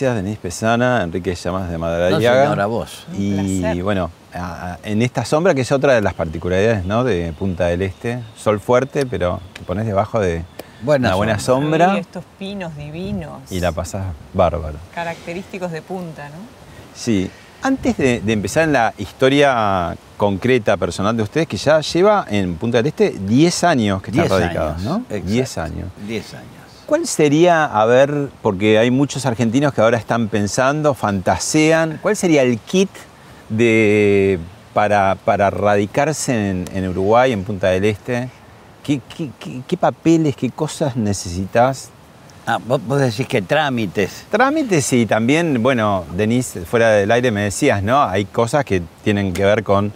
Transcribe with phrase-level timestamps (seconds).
[0.00, 2.44] Gracias, Denise Pesana, Enrique Llamas de No, Madariaga.
[2.44, 3.04] señora, vos.
[3.10, 3.82] Un y placer.
[3.82, 7.02] bueno, a- a- en esta sombra, que es otra de las particularidades ¿no?
[7.02, 10.44] de Punta del Este, sol fuerte, pero te pones debajo de
[10.82, 11.86] Buena una buena sombra.
[11.86, 13.40] sombra Sí, estos pinos divinos.
[13.50, 14.78] y la pasas bárbaro.
[14.94, 16.36] Característicos de punta, ¿no?
[16.94, 17.28] Sí,
[17.62, 22.54] antes de, de empezar en la historia concreta, personal de ustedes, que ya lleva en
[22.54, 24.96] Punta del Este 10 años que están radicados, años, ¿no?
[25.10, 25.26] exacto.
[25.28, 25.88] 10 años.
[26.06, 26.57] 10 años.
[26.88, 32.40] ¿Cuál sería, a ver, porque hay muchos argentinos que ahora están pensando, fantasean, cuál sería
[32.42, 32.88] el kit
[33.50, 34.38] de,
[34.72, 38.30] para, para radicarse en, en Uruguay, en Punta del Este?
[38.82, 41.90] ¿Qué, qué- qué- qué papeles, qué cosas necesitas?
[42.46, 44.24] Ah, vos, vos decís que trámites.
[44.30, 48.02] Trámites y también, bueno, Denise, fuera del aire me decías, ¿no?
[48.02, 49.92] Hay cosas que tienen que ver con,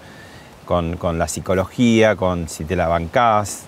[0.66, 3.60] con, con la psicología, con si te la bancás.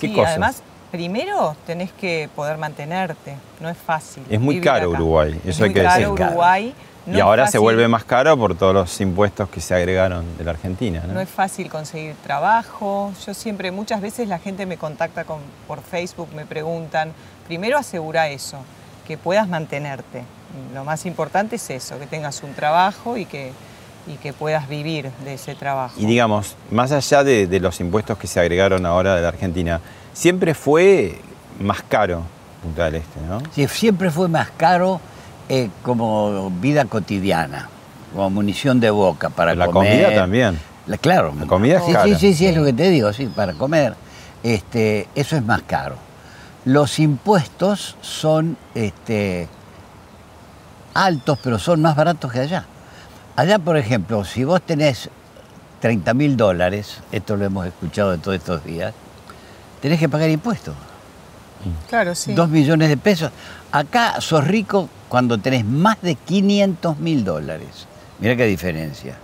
[0.00, 0.30] ¿Qué Sí, cosas?
[0.30, 3.36] además, primero tenés que poder mantenerte.
[3.60, 4.22] No es fácil.
[4.30, 4.98] Es muy caro acá.
[5.00, 6.26] Uruguay, Es eso hay muy que caro decir.
[6.26, 6.74] Uruguay.
[7.06, 10.24] No y es ahora se vuelve más caro por todos los impuestos que se agregaron
[10.36, 11.02] de la Argentina.
[11.06, 11.14] ¿no?
[11.14, 13.12] No es fácil conseguir trabajo.
[13.26, 17.12] Yo siempre, muchas veces la gente me contacta con- por Facebook, me preguntan,
[17.46, 18.58] primero asegura eso,
[19.06, 20.24] que puedas mantenerte.
[20.74, 23.52] Lo más importante es eso, que tengas un trabajo y que,
[24.06, 25.94] y que puedas vivir de ese trabajo.
[25.98, 29.80] Y digamos, más allá de, de los impuestos que se agregaron ahora de la Argentina,
[30.12, 31.18] siempre fue
[31.60, 32.22] más caro
[32.62, 33.40] Punta del Este, ¿no?
[33.54, 35.00] Sí, siempre fue más caro
[35.48, 37.68] eh, como vida cotidiana,
[38.12, 40.04] como munición de boca para la comer.
[40.04, 40.58] comida también.
[40.86, 41.32] La- claro.
[41.40, 42.04] La comida es sí, cara.
[42.04, 43.94] Sí, sí, sí, es lo que te digo, sí, para comer.
[44.42, 45.96] Este, eso es más caro.
[46.66, 49.48] Los impuestos son este,
[50.94, 52.66] altos, pero son más baratos que allá.
[53.36, 55.08] Allá, por ejemplo, si vos tenés
[55.80, 58.92] 30 mil dólares, esto lo hemos escuchado de todos estos días,
[59.80, 60.74] tenés que pagar impuestos.
[61.88, 62.32] Claro, sí.
[62.32, 63.30] Dos millones de pesos.
[63.70, 67.86] Acá sos rico cuando tenés más de 500 mil dólares.
[68.18, 69.16] Mira qué diferencia.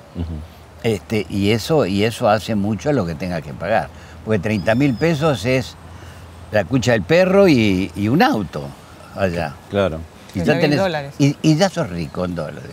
[0.82, 3.88] Este, y, eso, y eso hace mucho a lo que tengas que pagar.
[4.24, 5.76] Porque 30 mil pesos es
[6.52, 8.66] la cucha del perro y, y un auto
[9.14, 9.54] allá.
[9.70, 10.00] Claro.
[10.34, 11.14] Y 30.000 dólares.
[11.18, 12.72] y, y ya sos rico en dólares.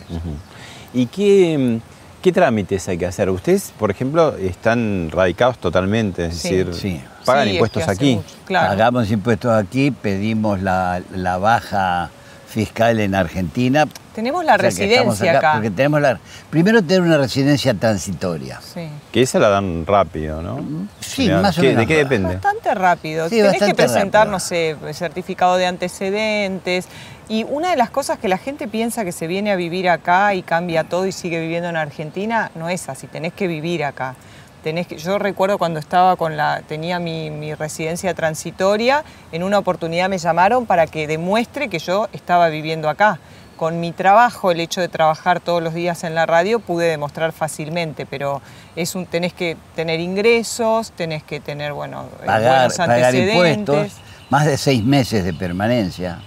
[0.94, 1.93] ¿Y qué, mm,
[2.24, 3.30] qué trámites hay que hacer?
[3.30, 6.56] Ustedes, por ejemplo, están radicados totalmente, es Sí.
[6.56, 7.02] decir, Sí.
[7.26, 8.16] pagan Sí, es impuestos que aquí.
[8.16, 8.70] mucho, Claro.
[8.70, 12.10] Pagamos impuestos aquí, pedimos la, la baja
[12.48, 13.86] fiscal en Argentina.
[14.14, 15.54] Tenemos la O sea, residencia acá.
[15.54, 16.20] Porque tenemos la,
[16.52, 18.60] primero tener una residencia transitoria.
[18.62, 18.88] Sí.
[19.12, 20.60] Que esa la dan rápido, ¿no?
[21.00, 22.34] Sí, Mirá, más o ¿qué- menos ¿De qué depende?
[22.36, 23.28] Bastante rápido.
[23.28, 24.32] Sí, Tenés que presentar, rápido.
[24.34, 26.88] no sé, certificado de antecedentes.
[27.30, 30.34] Y una de las cosas que la gente piensa que se viene a vivir acá
[30.34, 33.08] y cambia todo y sigue viviendo en Argentina, no es así.
[33.08, 34.16] Tenés que vivir acá.
[34.62, 39.58] Tenés que, yo recuerdo cuando estaba con la, tenía mi, mi residencia transitoria, en una
[39.58, 43.20] oportunidad me llamaron para que demuestre que yo estaba viviendo acá.
[43.58, 47.32] Con mi trabajo, el hecho de trabajar todos los días en la radio, pude demostrar
[47.34, 48.42] fácilmente, pero
[48.76, 53.58] es un, tenés que tener ingresos, tenés que tener, bueno, eh, Pagar, buenos pagar antecedentes.
[53.58, 56.20] impuestos, más de seis meses de permanencia.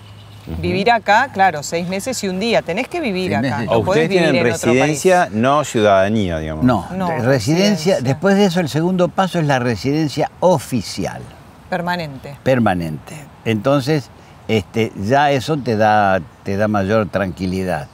[0.61, 2.63] Vivir acá, claro, seis meses y un día.
[2.63, 3.59] Tenés que vivir Seis acá.
[3.59, 3.75] meses.
[3.75, 6.65] O ustedes tienen vivir en otro residencia, no ciudadanía, digamos.
[6.65, 8.01] No, No, residencia, residencia.
[8.01, 11.23] después de eso el segundo paso es la residencia oficial.
[11.69, 12.37] Permanente.
[12.45, 13.17] permanente.
[13.45, 14.09] Entonces,
[14.47, 17.89] este, ya eso te da, te da mayor tranquilidad.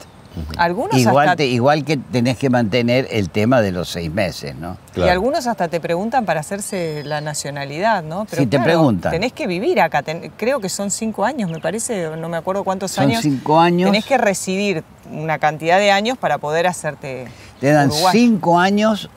[0.57, 4.55] Algunos Igual, hasta, te- igual que tenés que mantener el tema de los seis meses,
[4.57, 4.77] ¿no?
[4.95, 5.09] Claro.
[5.09, 8.27] Y algunos hasta te preguntan para hacerse la nacionalidad, ¿no?
[8.31, 9.13] Sí, te preguntan.
[9.13, 10.03] Tenés que vivir acá.
[10.03, 13.21] ten- creo que son cinco años, me parece, no me acuerdo cuántos Son años.
[13.23, 13.91] cinco años.
[13.91, 17.27] Tenés que residir una cantidad de años para poder hacerte.
[17.61, 19.11] Te dan cinco años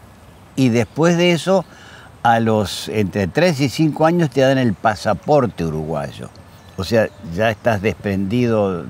[0.56, 1.66] y después de eso,
[2.24, 6.30] a los entre tres y cinco años te dan el pasaporte uruguayo.
[6.78, 8.86] O sea, ya estás desprendido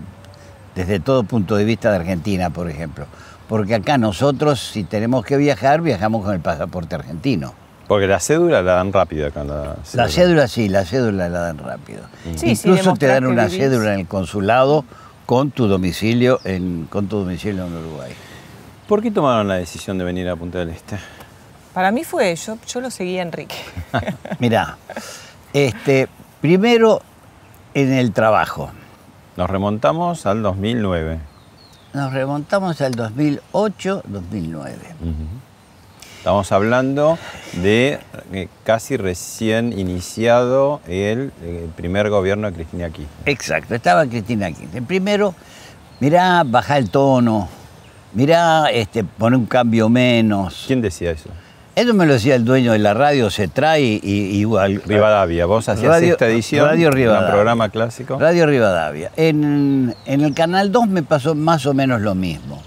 [0.75, 3.05] desde todo punto de vista de Argentina, por ejemplo.
[3.47, 7.53] Porque acá nosotros, si tenemos que viajar, viajamos con el pasaporte argentino.
[7.87, 9.43] Porque la cédula la dan rápido acá.
[9.43, 12.01] La cédula, La cédula sí, la cédula la dan rápido.
[12.35, 13.59] Sí, sí, Incluso te dan una vivís.
[13.59, 14.83] cédula en el consulado
[15.27, 18.11] con tu domicilio en, con tu domicilio en Uruguay.
[18.87, 20.97] ¿Por qué tomaron la decisión de venir a Punta del Este?
[21.73, 23.55] Para mí fue, yo, yo lo seguía a Enrique.
[24.39, 24.77] Mirá,
[25.53, 26.07] este,
[26.41, 27.01] primero
[27.73, 28.71] en el trabajo.
[29.37, 31.19] Nos remontamos al 2009.
[31.93, 34.77] Nos remontamos al 2008, 2009.
[36.17, 37.17] Estamos hablando
[37.61, 37.99] de
[38.31, 43.09] eh, casi recién iniciado el, eh, primer gobierno de Cristina Kirchner.
[43.25, 44.83] Exacto, estaba Cristina Kirchner.
[44.83, 45.35] Primero,
[45.99, 47.49] mirá, baja el tono,
[48.13, 50.63] mirá, este, pone un cambio menos.
[50.65, 51.29] ¿Quién decía eso?
[51.75, 54.81] Eso me lo decía el dueño de la radio, se trae y, y igual.
[54.85, 55.45] Rivadavia.
[55.45, 57.31] Vos hacías Radio- esta edición, Radio un Rivadavia.
[57.33, 58.17] programa clásico.
[58.17, 59.11] Radio Rivadavia.
[59.17, 62.61] En, en el Canal 2 me pasó más o menos lo mismo.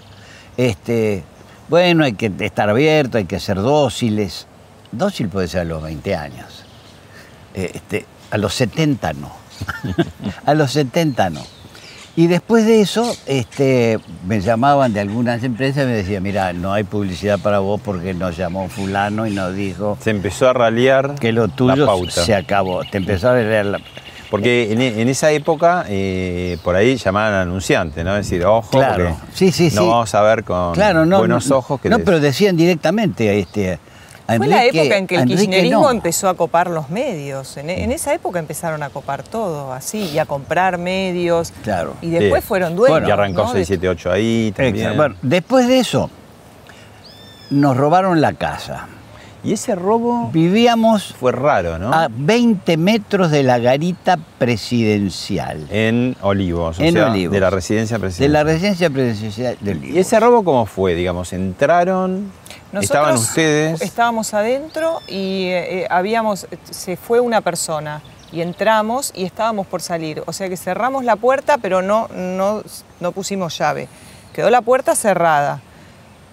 [0.58, 1.22] Este,
[1.70, 4.46] bueno, hay que estar abierto, hay que ser dóciles.
[4.92, 6.64] Dócil puede ser a los 20 años.
[7.54, 9.32] Este, a los 70 no.
[10.44, 11.40] a los 70 no.
[12.18, 16.72] Y después de eso, este, me llamaban de algunas empresas y me decían, mira, no
[16.72, 21.14] hay publicidad para vos porque nos llamó fulano y nos dijo Se empezó a ralear
[21.20, 22.10] que lo la tuyo pauta.
[22.10, 22.82] se acabó.
[22.82, 23.78] Te empezó a leer la...
[24.32, 28.16] Porque en, en esa época, eh, por ahí llamaban al anunciante, ¿no?
[28.16, 29.16] Es decir, ojo, Claro.
[29.16, 29.86] porque Sí, sí, no sí.
[29.88, 33.38] vamos a ver con Claro, no, buenos no, ojos que No, les- pero decían directamente
[33.38, 33.78] este.
[34.28, 35.90] A Fue la época en que el Enrique kirchnerismo no.
[35.90, 37.56] empezó a copar los medios.
[37.56, 41.52] En, en esa época empezaron a copar todo, así, y a comprar medios.
[41.64, 41.94] Claro.
[42.02, 42.48] Y después Sí.
[42.48, 43.08] fueron dueños.
[43.08, 43.52] y arrancó ¿no?
[43.54, 44.76] de- 678 ahí también.
[44.76, 44.96] Exacto.
[44.98, 46.10] Bueno, después de eso,
[47.50, 48.86] nos robaron la casa.
[49.44, 51.92] Y ese robo Vivíamos fue raro, ¿no?
[51.94, 55.66] a 20 metros de la garita presidencial.
[55.70, 57.32] En Olivos, o En sea, Olivos.
[57.32, 58.32] de la residencia De presidencial.
[58.32, 59.96] la residencia presidencial de Olivos.
[59.96, 60.94] ¿Y ese robo cómo fue?
[60.94, 62.30] Digamos, entraron,
[62.72, 63.80] Nosotros estaban ustedes.
[63.80, 69.80] Estábamos adentro y eh, eh, habíamos, se fue una persona y entramos y estábamos por
[69.80, 70.22] salir.
[70.26, 72.62] O sea que cerramos la puerta, pero no, no,
[73.00, 73.88] no pusimos llave.
[74.34, 75.60] Quedó la puerta cerrada.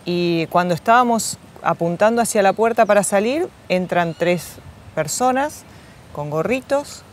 [0.03, 4.57] Y cuando estábamos apuntando hacia la puerta para salir, entran tres
[4.93, 5.63] personas
[6.13, 7.03] con gorritos.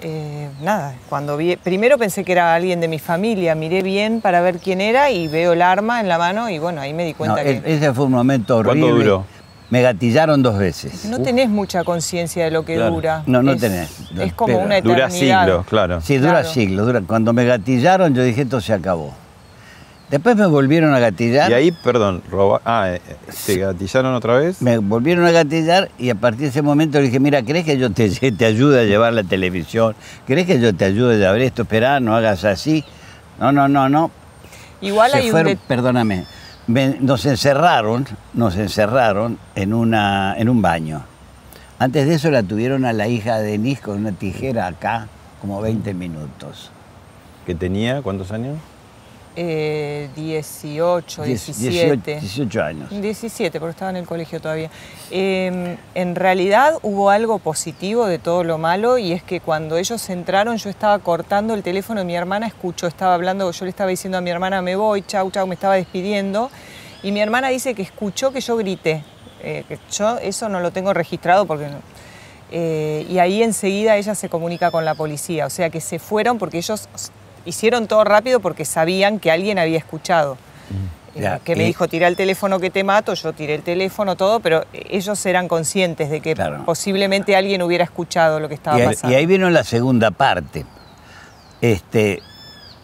[0.00, 4.40] Eh, nada, cuando vi, primero pensé que era alguien de mi familia, miré bien para
[4.40, 7.14] ver quién era y veo el arma en la mano y bueno, ahí me di
[7.14, 7.74] cuenta e- que...
[7.74, 9.04] ese fue un momento ¿Cuánto horrible.
[9.04, 9.24] duró?
[9.70, 11.04] Me gatillaron dos veces.
[11.06, 12.92] No tenés mucha conciencia de lo que Claro.
[12.94, 13.22] dura.
[13.26, 13.90] No, no Es- tenés.
[14.18, 15.08] Es como Pero una eternidad.
[15.08, 16.00] Dura siglos, claro.
[16.00, 16.48] Sí, dura Claro.
[16.48, 16.86] siglos.
[16.86, 17.02] Dura.
[17.06, 19.12] Cuando me gatillaron, yo dije, esto se acabó.
[20.10, 21.50] Después me volvieron a gatillar.
[21.50, 22.62] Y ahí, perdón, roba...
[22.64, 24.62] ah, eh, ¿se gatillaron otra vez?
[24.62, 27.76] Me volvieron a gatillar y a partir de ese momento le dije, mira, ¿crees que
[27.76, 29.94] yo te, te ayude a llevar la televisión?
[30.26, 31.62] ¿Crees que yo te ayude a llevar esto?
[31.62, 32.84] Esperá, no hagas así.
[33.38, 34.10] No, no, no, no.
[34.80, 35.58] Igual Se hay fueron- un...
[35.68, 36.24] Perdóname.
[36.66, 41.02] Me- nos encerraron, nos encerraron en, una, en un baño.
[41.78, 45.06] Antes de eso la tuvieron a la hija de Denis con una tijera acá,
[45.40, 46.70] como 20 minutos.
[47.46, 48.56] ¿Que tenía cuántos años?
[49.40, 52.18] Eh, 18, Diez- 17.
[52.20, 52.90] 18 años.
[52.90, 54.68] 17, porque estaba en el colegio todavía.
[55.12, 60.10] Eh, en realidad hubo algo positivo de todo lo malo y es que cuando ellos
[60.10, 63.88] entraron yo estaba cortando el teléfono de mi hermana, escucho, estaba hablando, yo le estaba
[63.90, 66.50] diciendo a mi hermana me voy, chau, chau, me estaba despidiendo
[67.04, 69.04] y mi hermana dice que escuchó que yo grité.
[69.40, 71.68] Eh, yo eso no lo tengo registrado porque...
[71.68, 71.78] no-
[72.50, 76.38] eh, y ahí enseguida ella se comunica con la policía, o sea que se fueron
[76.38, 76.88] porque ellos
[77.48, 80.36] hicieron todo rápido porque sabían que alguien había escuchado.
[81.14, 84.14] Eh, Ya, que me dijo, tira el teléfono que te mato, yo tiré el teléfono,
[84.14, 86.64] todo, pero ellos eran conscientes de que Claro.
[86.64, 89.12] posiblemente alguien hubiera escuchado lo que estaba Y ahí, pasando.
[89.12, 90.64] y ahí vino la segunda parte.
[91.60, 92.20] Este,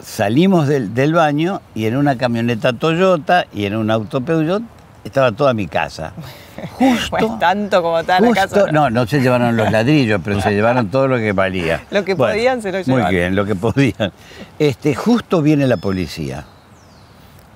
[0.02, 4.62] salimos del, del baño y en una camioneta Toyota y en un auto Peugeot
[5.04, 6.12] estaba toda mi casa.
[6.72, 8.72] Justo, Pues tanto como tal justo- casa.
[8.72, 11.82] no, no se llevaron los ladrillos, pero se llevaron todo lo que valía.
[11.90, 13.10] Lo que podían se lo Muy llevaron.
[13.10, 14.12] bien, lo que podían.
[14.58, 16.44] Este, justo viene la policía.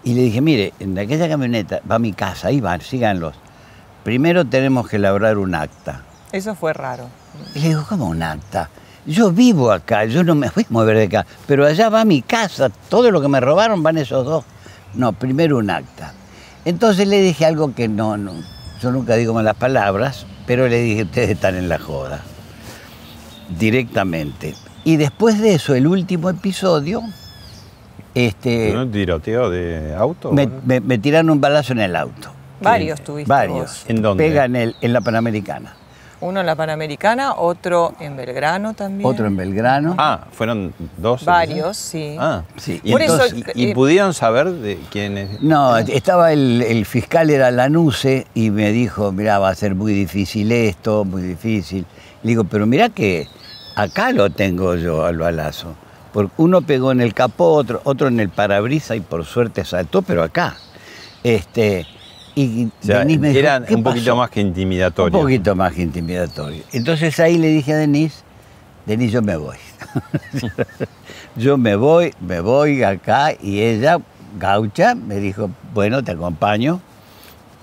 [0.04, 3.34] Y le dije, mire, en aquella camioneta va mi casa, ahí van, síganlos.
[4.04, 6.02] Primero tenemos que elaborar un acta.
[6.32, 7.08] Eso fue raro.
[7.54, 8.70] Y le digo, ¿cómo un acta?
[9.06, 12.22] Yo vivo acá, yo no me voy a mover de acá, pero allá va mi
[12.22, 14.44] casa, todo lo que me robaron van esos dos.
[14.94, 16.12] No, primero un acta.
[16.64, 18.32] Entonces le dije algo que no, no
[18.80, 22.20] yo nunca digo malas palabras, pero le dije, ustedes están en la joda,
[23.58, 24.54] directamente.
[24.84, 27.02] Y después de eso, el último episodio,
[28.14, 30.32] este, ¿Un tiroteo de auto?
[30.32, 32.30] me, me- me tiraron un balazo en el auto.
[32.60, 33.58] Varios tuviste Varios.
[33.58, 33.84] vos.
[33.88, 34.24] ¿En dónde?
[34.24, 35.74] Pega en, el, en la Panamericana.
[36.20, 39.08] Uno en la Panamericana, otro en Belgrano también.
[39.08, 39.94] Otro en Belgrano.
[39.98, 41.24] Ah, fueron dos.
[41.24, 42.16] Varios, sí.
[42.18, 45.40] Ah, Sí, Y, Por eso, entonces- y- y eh, pudieron saber de quién es.
[45.40, 49.92] No, estaba el, el fiscal, era Lanuse, y me dijo, mirá, va a ser muy
[49.92, 51.86] difícil esto, muy difícil.
[52.24, 53.28] Le digo, pero mirá que
[53.76, 55.74] acá lo tengo yo al balazo.
[56.12, 60.02] Porque uno pegó en el capó, otro, otro en el parabrisa y por suerte saltó,
[60.02, 60.56] pero acá.
[61.22, 61.86] Este,
[62.42, 64.16] y O sea, Denis me dijo, eran "¿Qué un poquito pasó?".
[64.16, 65.20] más que Un intimidatorios.
[65.20, 66.62] poquito más que intimidatorio.
[66.72, 68.22] Entonces ahí le dije a Denise,
[68.86, 69.56] Denise, yo me voy.
[71.36, 73.98] yo me voy, me voy acá y ella,
[74.38, 76.80] gaucha, me dijo, bueno, te acompaño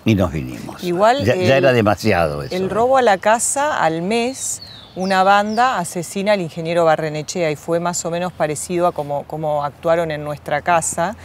[0.06, 0.84] y nos vinimos.
[0.84, 2.56] Igual ya, era demasiado eso.
[2.56, 4.62] El robo a la casa al mes,
[4.96, 9.64] una banda asesina al ingeniero Barrenechea y fue más o menos parecido a como, como
[9.64, 11.16] actuaron en nuestra casa.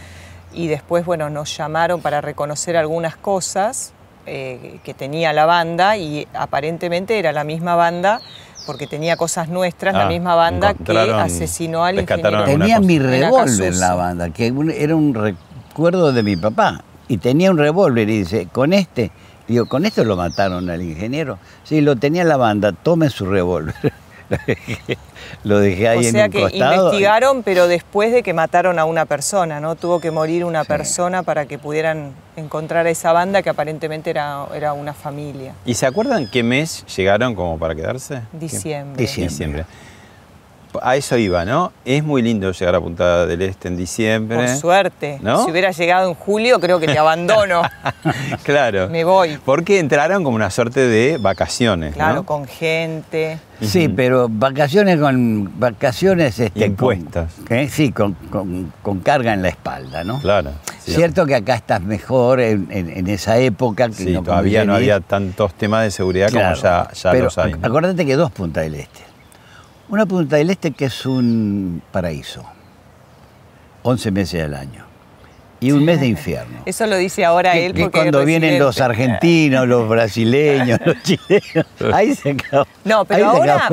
[0.53, 3.93] Y después, bueno, nos llamaron para reconocer algunas cosas
[4.25, 8.21] eh, que tenía la banda y aparentemente era la misma banda
[8.67, 12.43] porque tenía cosas nuestras, la Ah, misma banda que asesinó al ingeniero.
[12.45, 13.79] Tenía mi En revólver Acasuso.
[13.79, 16.83] la banda, que un- era un recuerdo de mi papá.
[17.07, 19.09] Y tenía un revólver y dice, con este,
[19.47, 21.39] digo, con esto lo mataron al ingeniero.
[21.63, 23.75] Sí, lo tenía la banda, tome su revólver.
[25.43, 26.85] lo dejé ahí o en sea un que costado.
[26.87, 29.75] investigaron, pero después de que mataron a una persona, ¿no?
[29.75, 30.67] Tuvo que morir una Sí.
[30.67, 35.53] persona para que pudieran encontrar a esa banda que aparentemente era, era una familia.
[35.65, 38.21] ¿Y se acuerdan qué mes llegaron como para quedarse?
[38.33, 39.01] Diciembre.
[39.01, 39.29] Diciembre.
[39.29, 39.65] Diciembre.
[40.81, 41.71] A eso iba, ¿no?
[41.85, 44.37] Es muy lindo llegar a Punta del Este en diciembre.
[44.37, 45.19] Por suerte.
[45.21, 45.43] ¿No?
[45.45, 47.61] Si hubiera llegado en julio, creo que te abandono.
[48.43, 48.89] claro.
[48.89, 49.37] Me voy.
[49.43, 52.23] Porque entraron como una suerte de vacaciones, Claro, ¿no?
[52.25, 53.39] con gente.
[53.61, 57.31] Sí, pero vacaciones con vacaciones este, Impuestas.
[57.47, 57.69] Con, ¿eh?
[57.69, 60.19] Sí, con, con- con carga en la espalda, ¿no?
[60.19, 60.51] Claro.
[60.83, 60.93] sí.
[60.93, 63.87] Cierto que acá estás mejor en, en- en esa época.
[63.89, 67.25] Que Sí, no todavía no había tantos temas de seguridad Claro, como ya, ya pero
[67.25, 67.51] los hay.
[67.51, 67.67] ac- ¿no?
[67.67, 69.01] Acuérdate que dos Punta del Este.
[69.91, 72.45] Una Punta del Este que es un paraíso.
[73.83, 74.85] 11 meses al año.
[75.59, 76.59] Y un mes de infierno.
[76.65, 80.95] Eso lo dice ahora Que, él que porque cuando vienen los argentinos, los brasileños, los
[81.03, 82.65] chilenos, ahí se acabó.
[82.85, 83.67] No, pero ahora.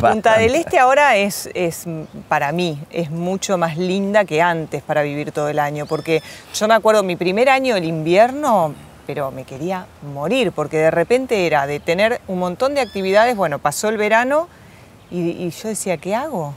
[0.00, 1.86] Punta del Este ahora es, es,
[2.28, 5.86] para mí, es mucho más linda que antes para vivir todo el año.
[5.86, 6.22] Porque
[6.54, 8.72] yo me acuerdo, mi primer año, el invierno,
[9.08, 13.58] pero me quería morir, porque de repente era de tener un montón de actividades, bueno,
[13.58, 14.48] pasó el verano
[15.14, 16.54] y, y yo decía, ¿qué hago?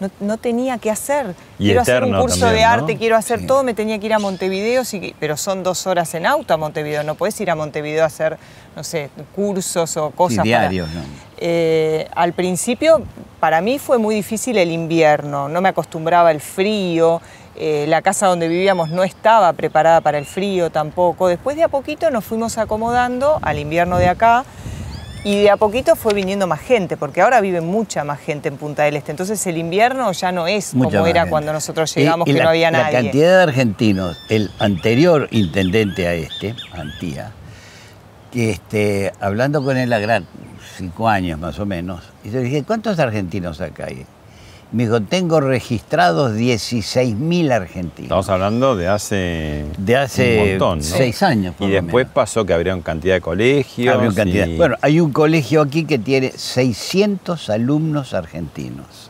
[0.00, 1.34] No, no tenía qué hacer.
[1.58, 2.82] Y quiero hacer un curso también, de ¿no?
[2.82, 3.46] arte, quiero hacer Sí.
[3.46, 6.56] todo, me tenía que ir a Montevideo, sí, pero son dos horas en auto a
[6.56, 8.38] Montevideo, no puedes ir a Montevideo a hacer,
[8.74, 10.38] no sé, cursos o cosas.
[10.38, 11.02] para- diarios, ¿no?
[11.42, 13.02] eh, al principio
[13.40, 17.20] para mí fue muy difícil el invierno, no me acostumbraba al frío,
[17.56, 21.28] eh, la casa donde vivíamos no estaba preparada para el frío tampoco.
[21.28, 24.44] Después de a poquito nos fuimos acomodando al invierno de acá
[25.24, 28.56] y de a poquito fue viniendo más gente, porque ahora vive mucha más gente en
[28.56, 29.10] Punta del Este.
[29.10, 31.30] Entonces el invierno ya no es Mucha como era gente.
[31.30, 32.92] cuando nosotros llegamos y que la- no había La nadie.
[33.02, 37.32] cantidad de argentinos, el anterior intendente a este, Antía,
[38.32, 40.26] que este, hablando con él a gran,
[40.78, 44.06] cinco años más o menos, y yo le dije, ¿cuántos argentinos acá hay?
[44.72, 48.02] Me dijo, tengo registrados 16.000 argentinos.
[48.04, 50.84] Estamos hablando de hace, De hace un montón, ¿no?
[50.84, 51.56] seis años.
[51.56, 52.14] por Y lo después menos.
[52.14, 53.94] pasó que abrieron cantidad de colegios.
[53.94, 54.46] Abrió cantidad.
[54.46, 59.09] y- Bueno, hay un colegio aquí que tiene 600 alumnos argentinos.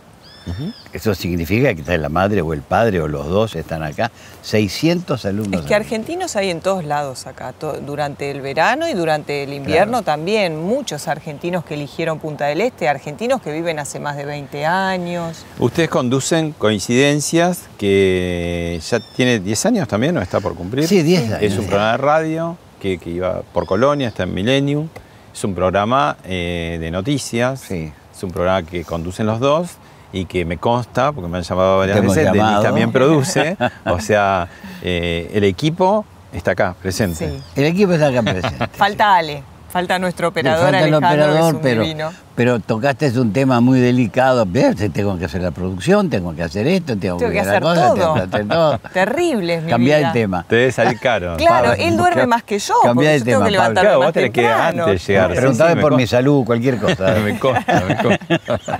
[0.93, 4.11] Eso significa que está la madre o el padre o los dos están acá.
[4.43, 5.61] 600 alumnos.
[5.63, 9.53] Es que argentinos hay en todos lados acá, to- durante el verano y durante el
[9.53, 10.61] invierno también.
[10.61, 15.45] Muchos argentinos que eligieron Punta del Este, argentinos que viven hace más de 20 años.
[15.59, 20.87] Ustedes conducen Coincidencias, que ya tiene 10 años también, ¿o está por cumplir?
[20.87, 21.43] Sí, 10 años.
[21.43, 24.89] Es un programa de radio que, que iba por Colonia, está en Millennium.
[25.33, 27.61] Es un programa eh, de noticias.
[27.61, 27.93] Sí.
[28.15, 29.71] Es un programa que conducen los dos
[30.13, 32.63] y que me consta, porque me han llamado varias Te veces, Denis llamado.
[32.63, 33.57] también produce.
[33.87, 34.49] o sea,
[34.83, 37.29] eh, el equipo está acá, presente.
[37.31, 37.43] Sí.
[37.57, 38.67] El equipo está acá presente.
[38.73, 42.13] Falta Ale, falta nuestro operador falta el Alejandro, que es operador, un pero, divino.
[42.35, 44.47] pero tocaste un tema muy delicado.
[44.93, 47.83] Tengo que hacer la producción, tengo que hacer esto, tengo, Tengo que la hacer cosa,
[47.87, 47.95] todo.
[47.95, 48.79] tengo que hacer todo.
[48.93, 50.09] Terrible es mi Cambiar vida.
[50.09, 50.45] el tema.
[50.49, 51.37] Te debe salir caro.
[51.41, 53.63] Claro, Pablo, él duerme más que yo, cambiá porque de yo tengo tema, que Pablo.
[53.63, 54.85] levantarme Claro, más vos tenés que temprano.
[54.85, 55.31] antes llegar.
[55.31, 57.15] Sí, Preguntame sí, me por mi salud, cualquier cosa.
[57.25, 58.79] me consta, me consta.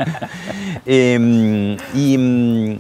[0.87, 2.79] Eh, y, mm,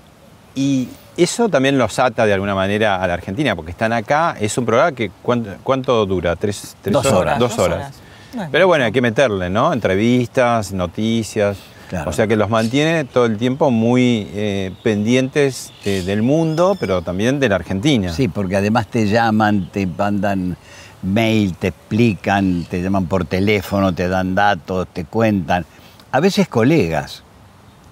[0.54, 0.88] y
[1.22, 4.36] eso también los ata de alguna manera a la Argentina, porque están acá.
[4.40, 6.36] Es un programa que ¿cuánto, cuánto dura?
[6.36, 7.38] ¿Tres, tres Dos horas.
[7.38, 7.78] Dos Dos horas.
[7.78, 7.92] horas.
[8.34, 9.72] No es Pero bueno, hay que meterle, ¿no?
[9.72, 11.56] Entrevistas, noticias.
[11.88, 12.10] Claro.
[12.10, 17.02] O sea que los mantiene todo el tiempo muy eh, pendientes de- del mundo, pero
[17.02, 18.12] también de la Argentina.
[18.12, 20.56] Sí, porque además te llaman, te mandan
[21.02, 25.66] mail, te explican, te llaman por teléfono, te dan datos, te cuentan.
[26.12, 27.24] A veces colegas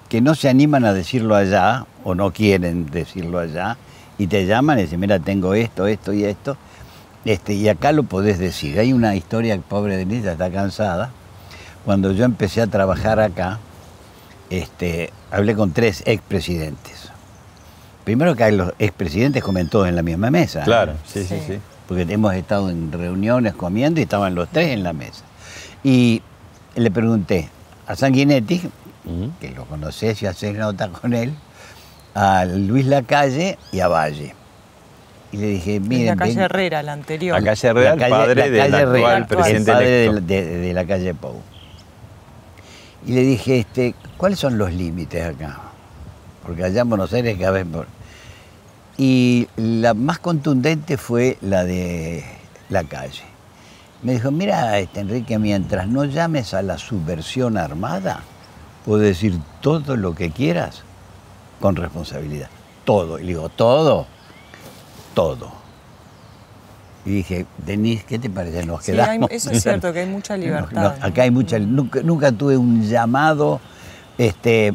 [0.09, 3.77] que no se animan a decirlo allá o no quieren decirlo allá
[4.19, 6.57] y te llaman y dicen, mira, tengo esto, esto y esto.
[7.25, 8.79] Este, y acá lo podés decir.
[8.79, 11.11] Hay una historia, pobre Denise está cansada.
[11.85, 13.59] Cuando yo empecé a trabajar acá,
[14.51, 17.11] este, hablé con tres expresidentes.
[18.05, 20.63] Primero que los expresidentes comen todos en la misma mesa.
[20.65, 21.41] Claro, sí, sí, Sí.
[21.47, 21.59] sí.
[21.87, 25.23] Porque hemos estado en reuniones comiendo y estaban los tres en la mesa.
[25.83, 26.23] Y
[26.75, 27.49] le pregunté
[27.87, 28.63] a Sanguinetti,
[29.41, 31.33] Que lo conocés y haces nota con él,
[32.15, 34.35] a Luis Lacalle y a Valle.
[35.33, 37.41] Y le dije, En miren, la calle ven- Herrera, la anterior.
[37.41, 40.05] La calle Herrera, el la calle- padre la del calle actual Herrera, presidente el padre
[40.07, 40.21] electo.
[40.27, 41.35] de, de- de la calle Pou.
[43.07, 45.59] Y le dije, este, ¿cuáles son los límites acá?
[46.45, 47.67] Porque allá en Buenos Aires cada vez...
[48.97, 52.25] Y la más contundente fue la de
[52.69, 53.23] la calle.
[54.03, 58.21] Me dijo, mira, este, Enrique, mientras no llames a la subversión armada,
[58.89, 60.83] puedes decir todo lo que quieras
[61.61, 62.49] con responsabilidad.
[62.87, 63.19] Todo.
[63.19, 64.07] Y le digo, ¿todo?
[65.15, 65.51] Todo.
[67.05, 68.65] Y dije, Denise, ¿qué te parece?
[68.65, 69.31] Nos Sí, hay- quedamos.
[69.31, 70.97] eso es cierto, que hay mucha No, libertad.
[70.99, 71.59] no, acá hay mucha.
[71.59, 73.61] Nunca, nunca tuve un llamado,
[74.17, 74.75] este,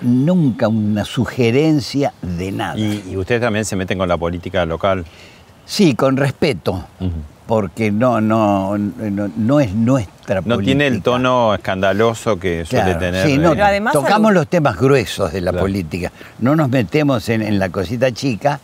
[0.00, 2.78] nunca una sugerencia de nada.
[2.78, 5.04] Y, y ustedes también se meten con la política local.
[5.64, 6.84] Sí, con respeto,
[7.50, 11.10] porque no, no, no, no es nuestra No tiene el política.
[11.10, 13.26] tono escandaloso que suele tener.
[13.26, 15.64] sí, no, Pero además tocamos los temas gruesos de la Claro.
[15.64, 16.12] política.
[16.38, 18.60] No nos metemos en, en la cosita chica,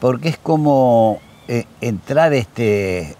[0.00, 3.14] porque es como eh, entrar este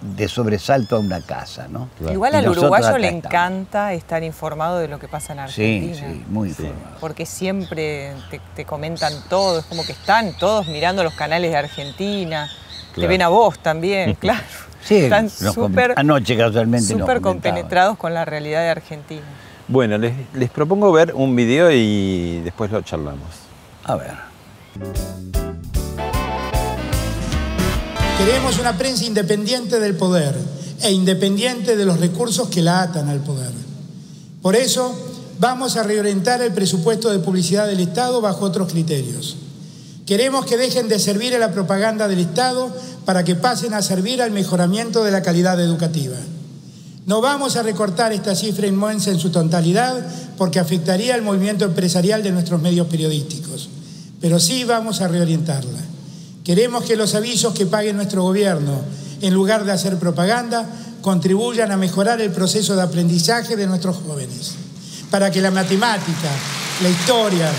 [0.00, 1.90] de sobresalto a una casa, ¿no?
[2.10, 5.94] Igual al uruguayo le encanta estar informado de lo que pasa en Argentina.
[5.94, 6.96] sí, muy informado.
[7.00, 11.58] Porque siempre te, te comentan todo, es como que están todos mirando los canales de
[11.58, 12.48] Argentina.
[12.94, 13.08] Te Claro.
[13.08, 14.42] ven a vos también, claro.
[14.84, 17.22] Sí, están súper anoche casualmente nos súper comentaban.
[17.54, 19.22] compenetrados con la realidad de Argentina.
[19.66, 23.28] Bueno, les, les propongo ver un video y después lo charlamos.
[23.84, 24.12] A ver.
[28.18, 30.34] Queremos una prensa independiente del poder
[30.82, 33.50] e independiente de los recursos que la atan al poder.
[34.42, 34.94] Por eso,
[35.38, 39.36] vamos a reorientar el presupuesto de publicidad del Estado bajo otros criterios.
[40.06, 42.70] Queremos que dejen de servir a la propaganda del Estado
[43.06, 46.16] para que pasen a servir al mejoramiento de la calidad educativa.
[47.06, 52.22] No vamos a recortar esta cifra inmensa en su totalidad porque afectaría al movimiento empresarial
[52.22, 53.68] de nuestros medios periodísticos,
[54.20, 55.80] pero sí vamos a reorientarla.
[56.44, 58.82] Queremos que los avisos que pague nuestro gobierno,
[59.22, 60.66] en lugar de hacer propaganda,
[61.00, 64.52] contribuyan a mejorar el proceso de aprendizaje de nuestros jóvenes,
[65.10, 66.30] para que la matemática,
[66.82, 67.50] la historia,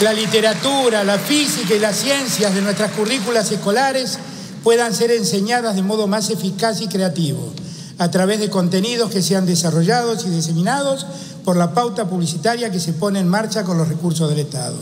[0.00, 4.18] la literatura, la física y las ciencias de nuestras currículas escolares
[4.62, 7.52] puedan ser enseñadas de modo más eficaz y creativo,
[7.98, 11.06] a través de contenidos que sean desarrollados y diseminados
[11.44, 14.76] por la pauta publicitaria que se pone en marcha con los recursos del Estado.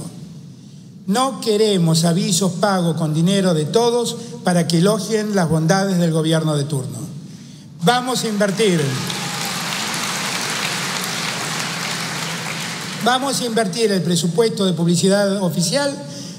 [1.07, 6.57] No queremos avisos pagos con dinero de todos para que elogien las bondades del gobierno
[6.57, 6.99] de turno.
[7.83, 8.81] Vamos a invertir.
[13.05, 15.95] Vamos a invertir el presupuesto de publicidad oficial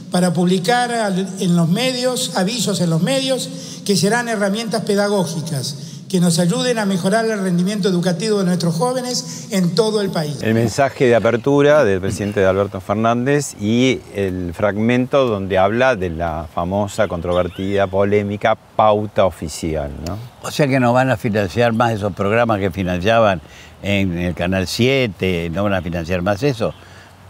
[0.09, 0.91] para publicar
[1.39, 3.49] en los medios, avisos en los medios,
[3.85, 5.75] que serán herramientas pedagógicas
[6.09, 10.41] que nos ayuden a mejorar el rendimiento educativo de nuestros jóvenes en todo el país.
[10.41, 16.47] El mensaje de apertura del presidente Alberto Fernández y el fragmento donde habla de la
[16.53, 19.91] famosa, controvertida, polémica pauta oficial.
[20.07, 20.17] ¿no?
[20.43, 23.41] O sea que no van a financiar más esos programas que financiaban
[23.85, 26.73] en el Canal 7, no van a financiar más eso.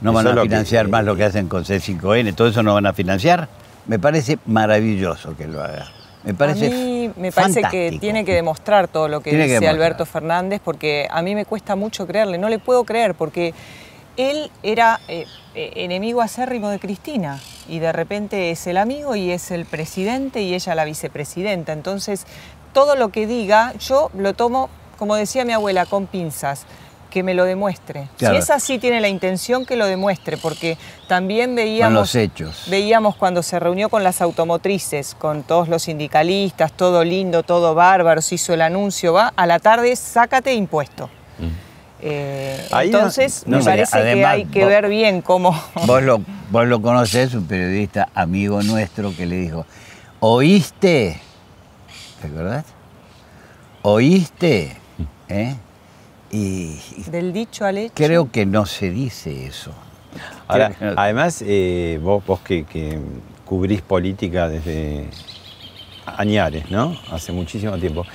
[0.02, 2.74] No Eso van a que- financiar más lo que hacen con C5N, todo eso no
[2.74, 3.50] van a financiar.
[3.88, 5.88] Me parece maravilloso que lo haga.
[6.24, 9.68] Me parece a mí me parece que tiene que demostrar todo lo que Tiene dice.
[9.68, 13.54] Alberto Fernández, porque a mí me cuesta mucho creerle, no le puedo creer, porque
[14.18, 19.30] él era eh, eh, enemigo acérrimo de Cristina y de repente es el amigo y
[19.32, 21.74] es el presidente y ella la vicepresidenta.
[21.74, 22.26] Entonces,
[22.74, 26.66] todo lo que diga, yo lo tomo, como decía mi abuela, con pinzas
[27.10, 28.10] que me lo demuestre.
[28.18, 28.36] Claro.
[28.36, 30.78] Si es así, tiene la intención que lo demuestre, porque
[31.08, 31.94] también veíamos...
[31.94, 32.66] los hechos.
[32.68, 38.22] Veíamos cuando se reunió con las automotrices, con todos los sindicalistas, todo lindo, todo bárbaro,
[38.22, 41.10] se hizo el anuncio, va, a la tarde sácate impuesto.
[42.02, 45.58] Eh, Ahí no- entonces, no, me parece que hay que vos- ver bien cómo...
[45.88, 49.66] Vos lo, vos lo conocés, un periodista amigo nuestro que le dijo,
[50.20, 51.22] ¿oíste?
[52.22, 52.66] ¿Te acordás?
[53.82, 54.76] ¿Oíste?
[55.30, 55.56] ¿Eh?
[56.32, 57.94] Y, y Del dicho al hecho.
[57.96, 59.72] creo que no se dice eso.
[60.48, 63.00] Ahora, no- además, eh, vos, vos que, que
[63.46, 65.06] cubrís política desde
[66.06, 66.96] Añares, ¿no?
[67.12, 68.06] Hace muchísimo tiempo.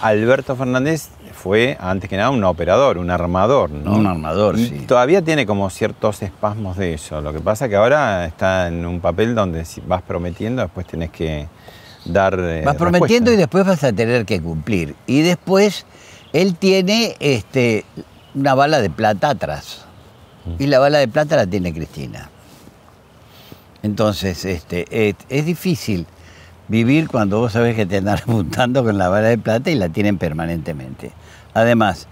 [0.00, 3.94] Alberto Fernández fue, antes que nada, un operador, un armador, ¿no?
[3.94, 4.78] Un armador, Y sí.
[4.86, 7.20] Todavía tiene como ciertos espasmos de eso.
[7.20, 10.86] Lo que pasa es que ahora está en un papel donde si vas prometiendo, después
[10.86, 11.46] tenés que
[12.04, 12.36] dar.
[12.38, 14.94] eh, Vas prometiendo y después vas a tener que cumplir.
[15.06, 15.86] Y después
[16.36, 17.86] él tiene este,
[18.34, 19.86] una bala de plata atrás.
[20.58, 22.28] Y la bala de plata la tiene Cristina.
[23.82, 26.06] Entonces, este, es, es difícil
[26.68, 29.88] vivir cuando vos sabés que te andan apuntando con la bala de plata y la
[29.88, 31.10] tienen permanentemente.
[31.54, 32.06] Además,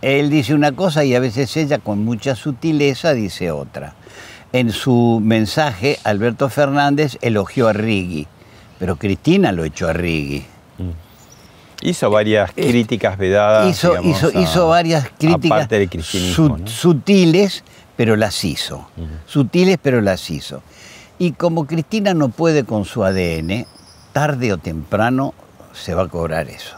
[0.00, 3.92] él dice una cosa y a veces ella con mucha sutileza dice otra.
[4.52, 8.26] En su mensaje, Alberto Fernández elogió a Riggi,
[8.78, 10.46] pero Cristina lo echó a Riggi.
[11.82, 13.66] Hizo varias críticas vedadas.
[13.66, 16.34] Eh, hizo, digamos, hizo, a- hizo varias críticas Aparte del cristianismo.
[16.34, 16.66] su- ¿no?
[16.66, 17.64] sutiles,
[17.96, 18.88] pero las hizo.
[19.26, 20.62] Sutiles, pero las hizo.
[21.18, 23.66] Y como Cristina no puede con su ADN,
[24.12, 25.34] tarde o temprano
[25.72, 26.76] se va a cobrar eso.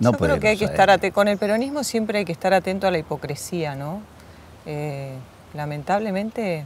[0.00, 0.94] No Yo puede creo que hay con que estar ADN.
[1.08, 4.00] ate- con el peronismo siempre hay que estar atento a la hipocresía, ¿no?
[4.66, 5.12] Eh,
[5.54, 6.64] lamentablemente,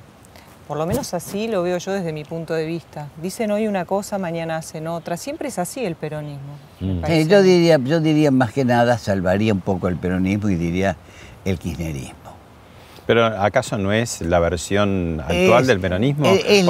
[0.67, 3.09] por lo menos así lo veo yo desde mi punto de vista.
[3.21, 5.17] Dicen hoy una cosa, mañana hacen otra.
[5.17, 6.55] Siempre es así el peronismo.
[6.81, 7.05] Mm.
[7.07, 10.97] Eh, yo, diría, yo diría más que nada, salvaría un poco el peronismo y diría
[11.45, 12.24] el kirchnerismo.
[13.07, 16.25] Pero ¿acaso no es la versión actual Es- del peronismo?
[16.27, 16.65] es-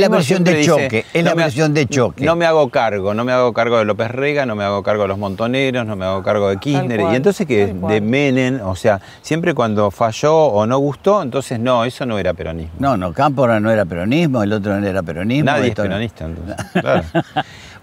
[0.00, 2.24] la- versión de dice, choque, es la no me versión de choque.
[2.24, 5.02] No me hago cargo, no me hago cargo de López Rega, no me hago cargo
[5.02, 7.00] de los montoneros, no me hago cargo de Kirchner.
[7.00, 11.58] cual, y entonces que de Menem, o sea, siempre cuando falló o no gustó, entonces
[11.58, 12.74] no, eso no era peronismo.
[12.78, 15.46] No, no, Cámpora no era peronismo, el otro no era peronismo.
[15.46, 16.56] Nadie es no- peronista, entonces.
[16.80, 17.02] claro.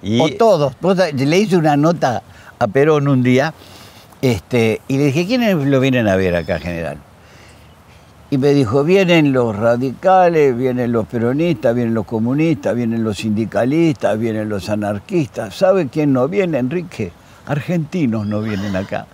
[0.01, 0.73] Y- O todos.
[1.13, 2.21] Le hice una nota
[2.57, 3.53] a Perón un día
[4.21, 6.97] este, y le dije, ¿quiénes lo vienen a ver acá, general?
[8.31, 14.19] Y me dijo, vienen los radicales, vienen los peronistas, vienen los comunistas, vienen los sindicalistas,
[14.19, 15.55] vienen los anarquistas.
[15.55, 17.11] ¿Sabe quién no viene, Enrique?
[17.47, 19.07] Argentinos no vienen acá.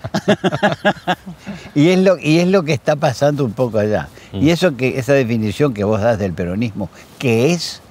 [1.76, 4.10] y, es lo, y es lo que está pasando un poco allá.
[4.34, 7.82] Y eso que, esa definición que vos das del peronismo, que es,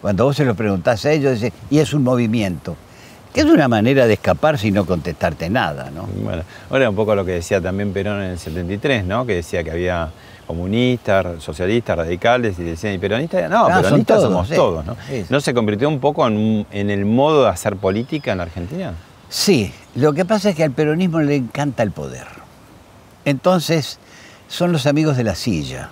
[0.00, 2.74] cuando vos se lo preguntás a ellos, dice, y es un movimiento.
[3.34, 6.06] Que es una manera de escaparse y no contestarte nada, ¿no?
[6.22, 9.26] Bueno, ahora un poco lo que decía también Perón en el 73, ¿no?
[9.26, 10.10] Que decía que había
[10.44, 13.48] comunistas, socialistas, radicales, y decían, ¿y peronistas?
[13.50, 14.54] No, Ah, peronistas todos, somos sí.
[14.54, 14.96] todos, ¿no?
[15.08, 15.24] Sí.
[15.28, 18.92] ¿No se convirtió un poco en, en el modo de hacer política en la Argentina?
[19.28, 22.26] Sí, lo que pasa es que al peronismo le encanta el poder.
[23.24, 23.98] Entonces,
[24.48, 25.88] son los amigos de la silla.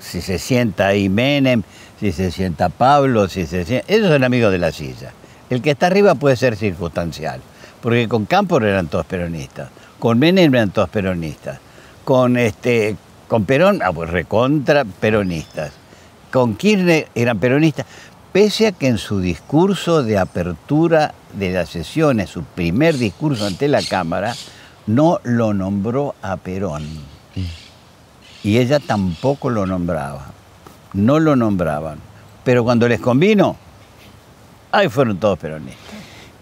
[0.00, 1.62] Si se sienta ahí Menem,
[2.00, 3.92] si se sienta Pablo, si se sienta...
[3.92, 5.12] Ellos son amigos de la silla.
[5.48, 7.40] El que está arriba puede ser circunstancial,
[7.80, 11.58] porque con Cámpora eran todos peronistas, con Menem eran todos peronistas,
[12.04, 12.96] con, este,
[13.32, 15.72] con Perón, ah, pues recontra peronistas,
[16.30, 17.86] con Kirchner eran peronistas,
[18.30, 23.68] pese a que en su discurso de apertura de las sesiones, su primer discurso ante
[23.68, 24.34] la Cámara,
[24.86, 26.84] no lo nombró a Perón.
[28.44, 30.26] Y ella tampoco lo nombraba.
[30.92, 32.00] No lo nombraban.
[32.44, 33.56] Pero cuando les convino,
[34.72, 35.94] ahí fueron todos peronistas.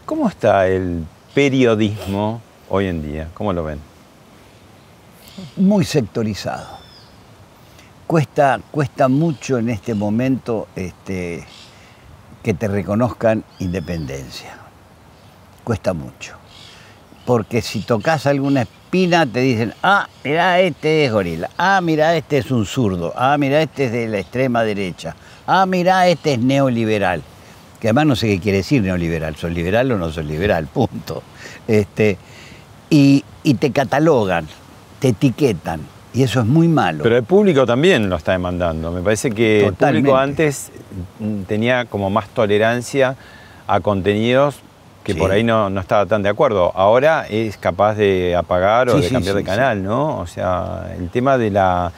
[0.05, 3.29] ¿Cómo está el periodismo hoy en día?
[3.33, 3.79] ¿Cómo lo ven?
[5.55, 6.80] Muy sectorizado.
[8.11, 11.45] Cuesta, cuesta mucho en este momento este,
[12.43, 14.51] que te reconozcan independencia.
[15.63, 16.35] Cuesta mucho.
[17.25, 22.39] Porque si tocas alguna espina te dicen, ah, mira, este es gorila, ah, mira, este
[22.39, 25.15] es un zurdo, ah, mira, este es de la extrema derecha,
[25.47, 27.23] ah, mira, este es neoliberal.
[27.79, 30.67] Que además no sé qué quiere decir neoliberal, ¿sos liberal o no sos liberal?
[30.67, 31.23] Punto.
[31.69, 32.19] Este,
[32.91, 34.49] y, y te catalogan,
[34.99, 37.03] te etiquetan, y eso es muy malo.
[37.03, 38.91] Pero el público también lo está demandando.
[38.91, 40.71] Me parece que el público antes
[41.19, 43.17] mm, tenía como más tolerancia
[43.67, 44.57] a contenidos
[45.05, 45.19] que Sí.
[45.19, 46.73] por ahí no, no estaba tan de acuerdo.
[46.75, 50.19] Ahora es capaz de apagar o Sí, de cambiar sí, de canal, ¿no?
[50.19, 51.91] O sea, el tema de la,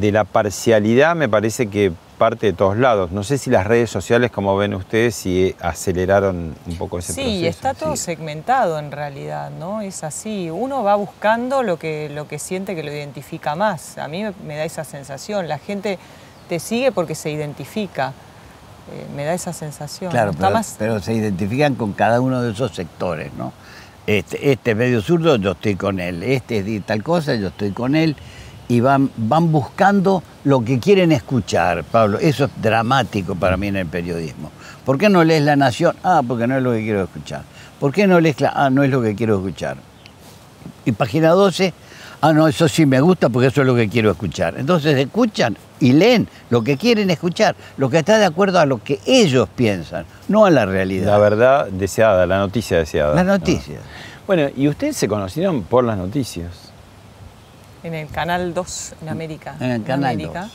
[0.00, 3.10] de la parcialidad me parece que parte de todos lados.
[3.10, 7.20] No sé si las redes sociales, como ven ustedes, si aceleraron un poco ese Sí,
[7.22, 7.46] proceso.
[7.48, 9.80] está todo segmentado en realidad, ¿no?
[9.80, 10.48] Es así.
[10.48, 13.98] Uno va buscando lo que, lo que siente que lo identifica más.
[13.98, 15.48] A mí me- da esa sensación.
[15.48, 15.98] La gente
[16.48, 18.10] te sigue porque se identifica.
[18.92, 20.12] Eh, me da esa sensación.
[20.12, 23.52] Claro, pero, más- pero se identifican con cada uno de esos sectores, ¿no?
[24.06, 26.22] Este, este es medio zurdo, yo estoy con él.
[26.22, 28.14] Este es tal cosa, yo estoy con él.
[28.72, 32.18] Y van, van buscando lo que quieren escuchar, Pablo.
[32.18, 34.50] Eso es dramático para mí en el periodismo.
[34.86, 35.94] ¿Por qué no lees La Nación?
[36.02, 37.42] Ah, porque no es lo que quiero escuchar.
[37.78, 38.52] ¿Por qué no lees la...
[38.54, 39.76] Ah, no es lo que quiero escuchar.
[40.86, 41.74] Y página 12,
[42.24, 44.54] Ah, no, eso sí me gusta porque eso es lo que quiero escuchar.
[44.56, 48.78] Entonces escuchan y leen lo que quieren escuchar, lo que está de acuerdo a lo
[48.80, 51.06] que ellos piensan, no a la realidad.
[51.06, 53.16] La verdad deseada, la noticia deseada.
[53.16, 53.80] La noticia.
[54.24, 56.61] Bueno, ¿y ustedes se conocieron por las noticias?
[57.82, 59.56] En el Canal 2 en América.
[59.60, 60.50] En el Canal América, 2.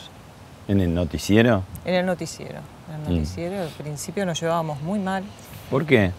[0.70, 1.64] ¿En el noticiero?
[1.86, 2.60] En el noticiero.
[2.90, 3.16] En el Mm.
[3.16, 5.24] noticiero, al principio nos llevábamos muy mal.
[5.70, 6.12] ¿Por qué?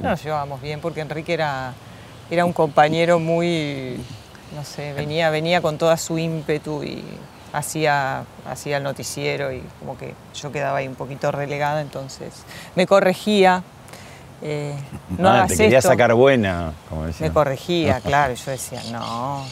[0.00, 1.72] No nos llevábamos bien porque Enrique era,
[2.30, 3.98] era un compañero muy,
[4.54, 7.02] no sé, venía, venía con toda su ímpetu y
[7.52, 12.44] hacía, hacía el noticiero y como que yo quedaba ahí un poquito relegada, entonces
[12.76, 13.62] me corregía.
[14.44, 14.74] eh,
[15.18, 15.88] no Ah, hagas te quería esto.
[15.90, 17.26] sacar buena, como decía.
[17.28, 19.44] Me corregía, claro, yo decía, no.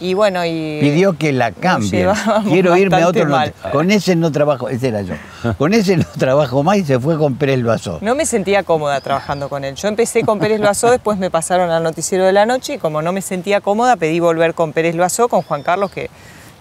[0.00, 0.78] Y bueno, y...
[0.80, 3.54] Pidió que la llevábamos Quiero irme a otro mal.
[3.72, 5.14] Con ese no trabajo, ese era yo.
[5.56, 7.98] Con ese no trabajo más y se fue con Pérez Loazó.
[8.00, 9.76] No me sentía cómoda trabajando con él.
[9.76, 13.02] Yo empecé con Pérez Loazó, después me pasaron al noticiero de la noche y como
[13.02, 16.10] no me sentía cómoda, pedí volver con Pérez Loazó, con Juan Carlos, que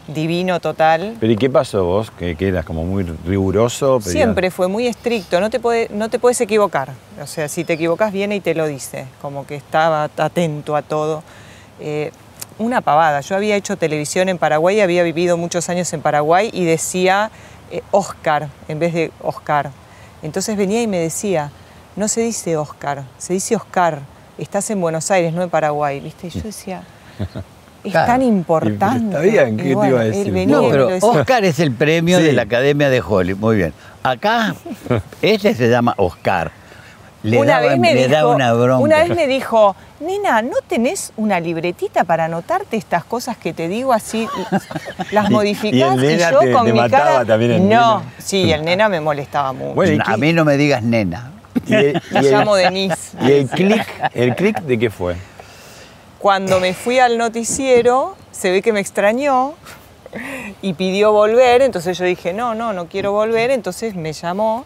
[0.08, 1.16] divino total.
[1.20, 2.12] Pero ¿y qué pasó vos?
[2.12, 4.00] Que, que eras como muy riguroso.
[4.00, 6.90] pedías- Siempre fue muy estricto, no te, puede, no te puedes equivocar.
[7.22, 10.82] O sea, si te equivocas viene y te lo dice, como que estaba atento a
[10.82, 11.24] todo.
[11.80, 12.12] Eh,
[12.60, 13.22] una pavada.
[13.22, 17.32] Yo había hecho televisión en Paraguay, había vivido muchos años en Paraguay y decía
[17.72, 19.72] eh, Oscar en vez de Oscar.
[20.22, 21.52] Entonces venía y me decía,
[21.96, 24.00] no se dice Oscar, se dice Oscar.
[24.38, 26.28] Estás en Buenos Aires, no en Paraguay, ¿viste?
[26.28, 26.84] Y yo decía,
[27.84, 28.08] es Claro.
[28.08, 29.06] tan importante.
[29.08, 30.32] está bien, ¿qué te iba a decir?
[30.32, 30.90] venía No, pero.
[31.02, 32.24] Oscar es el premio Sí.
[32.24, 33.40] de la Academia de Hollywood.
[33.40, 33.74] Muy bien.
[34.02, 34.56] Acá,
[35.22, 36.52] este se llama Oscar.
[37.24, 38.78] Le, una daba- vez me le dijo, da una bronca.
[38.84, 43.68] Una vez me dijo, nena, ¿no tenés una libretita para anotarte estas cosas que te
[43.70, 44.28] digo así?
[45.12, 47.26] Las Y- modificás y y, el nena yo te- con te mi mataba cara.
[47.26, 48.12] también el no, nena.
[48.18, 49.74] sí, el nena me molestaba mucho.
[49.74, 51.32] Bueno, ¿y a mí no me digas nena.
[51.68, 53.18] Y el, y Me el- llamo Denise.
[53.22, 55.16] y el clic, ¿el clic de qué fue?
[56.20, 59.54] Cuando me fui al noticiero, se ve que me extrañó
[60.62, 64.66] y pidió volver, entonces yo dije, no, no, no quiero volver, entonces me llamó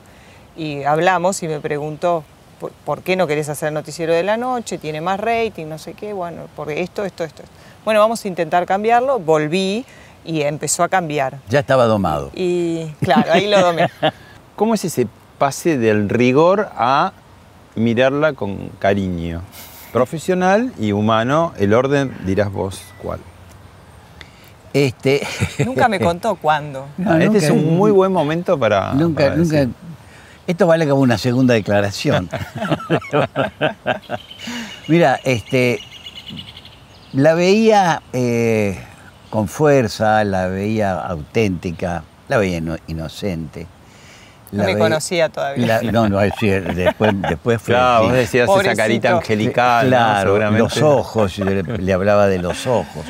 [0.56, 2.24] y hablamos y me preguntó,
[2.60, 4.78] ¿por, por qué no querés hacer el noticiero de la noche?
[4.78, 7.44] Tiene más rating, no sé qué, bueno, por esto, esto, esto.
[7.86, 9.86] Bueno, vamos a intentar cambiarlo, volví
[10.26, 11.38] y empezó a cambiar.
[11.50, 12.32] Ya estaba domado.
[12.36, 13.90] Y claro, ahí lo domé.
[14.56, 17.14] ¿Cómo es ese pase del rigor a
[17.76, 19.42] mirarla con cariño?
[19.94, 23.20] Profesional y humano, el orden dirás vos cuál.
[24.74, 25.26] Este,
[25.66, 26.88] Nunca me contó cuándo.
[26.98, 28.94] No, este nunca- es un muy buen momento para.
[28.94, 29.68] nunca, para nunca.
[30.48, 32.30] Esto vale como una segunda declaración.
[34.88, 35.80] Mira, este,
[37.14, 38.80] la veía eh,
[39.30, 43.68] con fuerza, la veía auténtica, la veía ino- inocente.
[44.54, 45.82] No me conocía todavía.
[45.82, 46.64] la- no, no, después,
[47.22, 47.74] después fue.
[47.76, 48.72] Claro, vos decías Pobrecito.
[48.72, 49.90] esa carita angelical, ¿no?
[49.90, 50.60] Claro, seguramente.
[50.64, 53.06] los ojos, yo le, le hablaba de los ojos.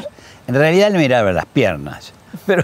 [0.47, 2.13] En realidad le miraba las piernas,
[2.45, 2.63] pero,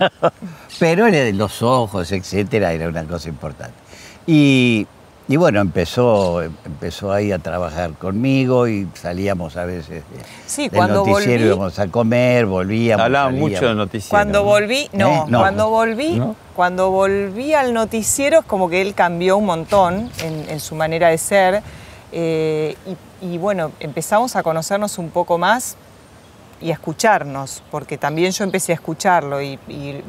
[0.78, 3.74] pero los ojos, etcétera, era una cosa importante.
[4.26, 4.86] Y,
[5.28, 10.02] y bueno, empezó, empezó ahí a trabajar conmigo y salíamos a veces de-
[10.46, 13.04] Sí, del cuando noticiero, volví- íbamos a comer, volvíamos.
[13.04, 13.50] Hablaba salíamos.
[13.50, 14.10] mucho de noticiero.
[14.10, 14.44] Cuando ¿no?
[14.44, 15.24] volví, no, ¿Eh?
[15.28, 15.38] No.
[15.40, 16.36] cuando volví, ¿No?
[16.54, 21.08] cuando volví al noticiero, es como que él cambió un montón en, en su manera
[21.08, 21.62] de ser.
[22.12, 25.76] eh, y, y bueno, empezamos a conocernos un poco más
[26.60, 29.58] y a escucharnos, porque también yo empecé a escucharlo y,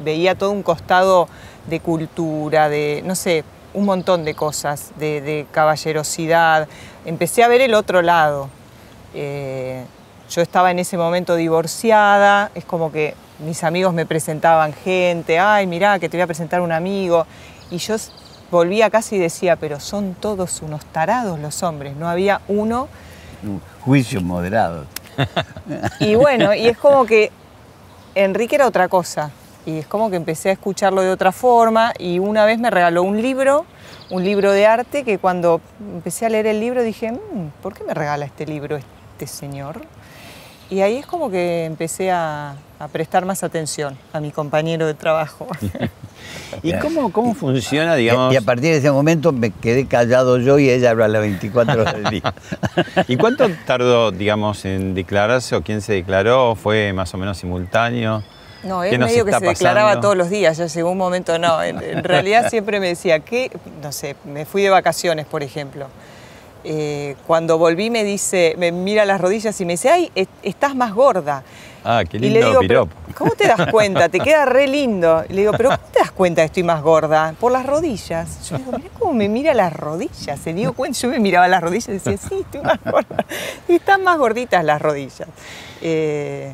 [0.02, 1.28] veía todo un costado
[1.66, 6.68] de cultura, de, no sé, un montón de cosas, de, caballerosidad.
[7.04, 8.48] Empecé a ver el otro lado.
[9.14, 9.84] Eh,
[10.30, 15.66] yo estaba en ese momento divorciada, es como que mis amigos me presentaban gente, ay,
[15.66, 17.26] mirá, que te voy a presentar un amigo.
[17.70, 17.96] Y yo
[18.50, 22.88] volvía a casa y decía, pero son todos unos tarados los hombres, no había uno
[23.42, 24.86] Un Juicio moderado.
[26.00, 27.30] y bueno, y es como que
[28.14, 29.30] Enrique era otra cosa.
[29.66, 31.92] Y es como que empecé a escucharlo de otra forma.
[31.98, 33.66] Y una vez me regaló un libro,
[34.10, 37.84] un libro de arte, que cuando empecé a leer el libro dije, "Mm, ¿por qué
[37.84, 39.82] me regala este libro este señor?
[40.70, 44.94] Y ahí es como que empecé a, a prestar más atención a mi compañero de
[44.94, 45.46] trabajo.
[46.62, 48.32] ¿Y cómo, cómo funciona, digamos?
[48.32, 51.80] Y, a partir de ese momento me quedé callado yo y ella habla las 24
[51.80, 52.34] horas del día.
[53.08, 56.54] ¿Y cuánto tardó, digamos, en declararse o quién se declaró?
[56.54, 58.22] ¿Fue más o menos simultáneo?
[58.62, 61.38] No, ¿Qué él nos medio que se declaraba todos los días, ya llegó un momento,
[61.38, 63.52] no, en, en realidad siempre me decía que,
[63.82, 65.86] no sé, me fui de vacaciones, por ejemplo.
[66.64, 70.74] Eh, cuando volví me dice, me mira las rodillas y me dice, ay, est- estás
[70.74, 71.42] más gorda.
[71.84, 72.94] Ah, qué y lindo le digo, "Pero, piropo.
[73.18, 74.08] ¿cómo te das cuenta?
[74.08, 75.24] Te queda re lindo.
[75.28, 77.34] Y le digo, ¿pero cómo te das cuenta que estoy más gorda?
[77.38, 78.48] Por las rodillas.
[78.50, 80.38] Yo le digo, mirá cómo me mira las rodillas.
[80.40, 83.24] Se dio cuenta, yo me miraba las rodillas y decía, sí, estoy más gorda.
[83.68, 85.28] Y están más gorditas las rodillas.
[85.80, 86.52] Eh,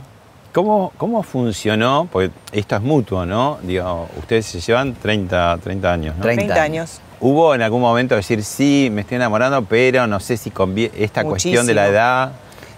[0.53, 2.07] ¿Cómo, ¿Cómo funcionó?
[2.12, 3.59] Porque esto es mutuo, ¿no?
[3.62, 6.23] Digo, ustedes se llevan 30, 30 años, ¿no?
[6.23, 7.01] 30 30 años.
[7.20, 11.24] ¿Hubo en algún momento decir, sí, me estoy enamorando, pero no sé si conviene esta
[11.24, 12.33] cuestión de la edad?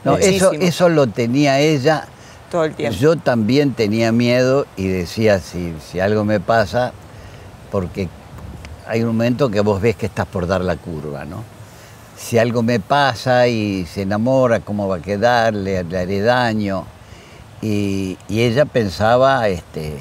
[0.05, 2.07] No, eso, eso lo tenía ella.
[2.51, 2.97] Todo el tiempo.
[2.97, 6.93] Yo también tenía miedo y decía, si, si algo me pasa,
[7.73, 8.09] porque
[8.87, 11.43] hay un momento que vos ves que estás por dar la curva, ¿no?
[12.17, 15.55] Si algo me pasa y se enamora, ¿cómo va a quedar?
[15.55, 16.85] Le, le haré daño.
[17.61, 19.99] Y, y ella pensaba, este,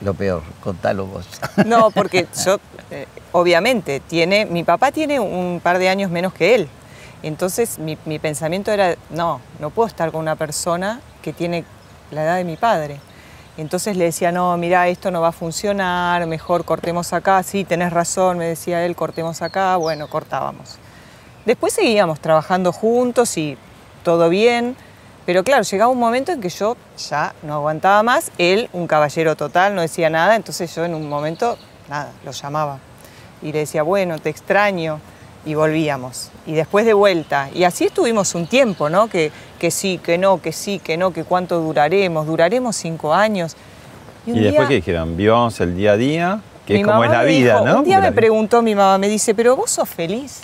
[0.00, 1.26] lo peor, contalo vos.
[1.66, 2.58] No, porque yo,
[2.90, 6.68] eh, obviamente, tiene, mi papá tiene un par de años menos que él.
[7.22, 11.64] Entonces mi, mi pensamiento era, no, no puedo estar con una persona que tiene
[12.10, 13.00] la edad de mi padre.
[13.56, 17.42] Entonces le decía, no, mira, esto no va a funcionar, mejor cortemos acá.
[17.42, 19.76] Sí, tenés razón, me decía él, cortemos acá.
[19.76, 20.78] Bueno, cortábamos.
[21.44, 23.58] Después seguíamos trabajando juntos y
[24.04, 24.76] todo bien.
[25.28, 26.74] Pero claro, llegaba un momento en que yo
[27.10, 28.32] ya no aguantaba más.
[28.38, 30.34] Él, un caballero total, no decía nada.
[30.36, 31.58] Entonces yo en un momento,
[31.90, 32.78] nada, lo llamaba.
[33.42, 35.00] Y le decía, bueno, te extraño.
[35.44, 36.30] Y volvíamos.
[36.46, 37.50] Y después de vuelta.
[37.52, 39.08] Y así estuvimos un tiempo, ¿no?
[39.08, 42.26] Que, que sí, que no, que sí, que no, que cuánto duraremos.
[42.26, 43.54] Duraremos cinco años.
[44.24, 45.14] ¿Y, después día- qué dijeron?
[45.14, 47.78] Vivamos el día a día, que es como es la vida, dijo- ¿no?
[47.80, 50.40] Un día Porque me preguntó mi mamá, me dice, pero vos sos feliz.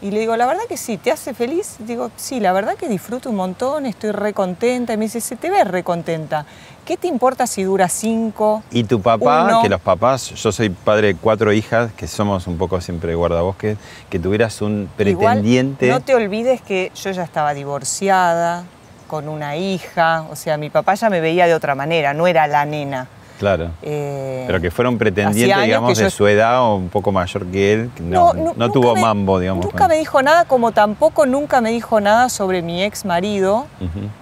[0.00, 1.76] Y le digo, la verdad que sí, ¿te hace feliz?
[1.80, 4.92] Digo, sí, la verdad que disfruto un montón, estoy re contenta.
[4.92, 6.46] Y me dice, se te ve re contenta.
[6.84, 8.62] ¿Qué te importa si dura cinco?
[8.70, 9.60] Y tu papá, Uno.
[9.60, 13.76] que los papás, yo soy padre de cuatro hijas, que somos un poco siempre guardabosques,
[14.08, 15.86] que tuvieras un pretendiente.
[15.86, 18.64] Igual, no te olvides que yo ya estaba divorciada,
[19.08, 20.26] con una hija.
[20.30, 23.08] O sea, mi papá ya me veía de otra manera, no era la nena.
[23.38, 23.70] Claro.
[23.82, 26.88] Eh, Pero que fuera un pretendiente, hacía años digamos, de yo- su edad o un
[26.88, 29.64] poco mayor que él, no, no, nunca tuvo me- mambo, digamos.
[29.64, 33.66] Nunca me dijo nada, como tampoco nunca me dijo nada sobre mi ex marido.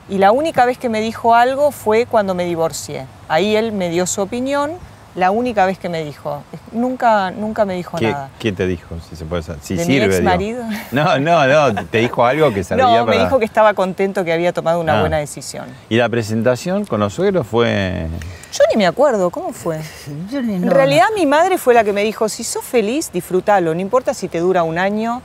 [0.09, 3.07] Y la única vez que me dijo algo fue cuando me divorcié.
[3.29, 4.73] Ahí él me dio su opinión,
[5.17, 6.43] la única vez que me dijo.
[6.73, 8.29] Nunca, nunca me dijo ¿Qué, nada.
[8.39, 8.95] qué te dijo?
[9.09, 9.61] Si se puede saber?
[9.63, 10.17] Si ¿De mi sirve, digo.
[10.17, 10.65] exmarido?
[10.93, 11.85] No, no, no.
[11.87, 14.79] Te dijo algo que servía No, me para- dijo que estaba contento que había tomado
[14.81, 15.01] una Ah.
[15.01, 15.67] buena decisión.
[15.89, 18.07] Y la presentación con los suegros fue.
[18.53, 19.81] Yo ni me acuerdo, ¿cómo fue?
[20.31, 23.11] Yo ni- En no, realidad mi madre fue la que me dijo, si sos feliz,
[23.13, 25.23] disfrútalo, no importa si te dura un año,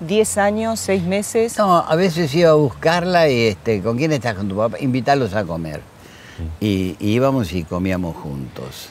[0.00, 1.56] diez años, seis meses.
[1.58, 4.76] No, a veces iba a buscarla y este, ¿con quién estás con tu papá?
[4.80, 5.80] Invitarlos a comer.
[6.60, 8.90] Y, y íbamos y comíamos juntos.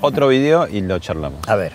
[0.00, 1.48] Otro video y lo charlamos.
[1.48, 1.72] A ver.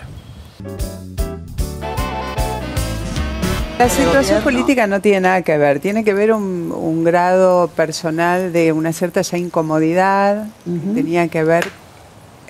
[3.80, 8.52] La situación política no tiene nada que ver, tiene que ver un, un grado personal
[8.52, 10.48] de una cierta ya incomodidad,
[10.94, 11.66] tenía que ver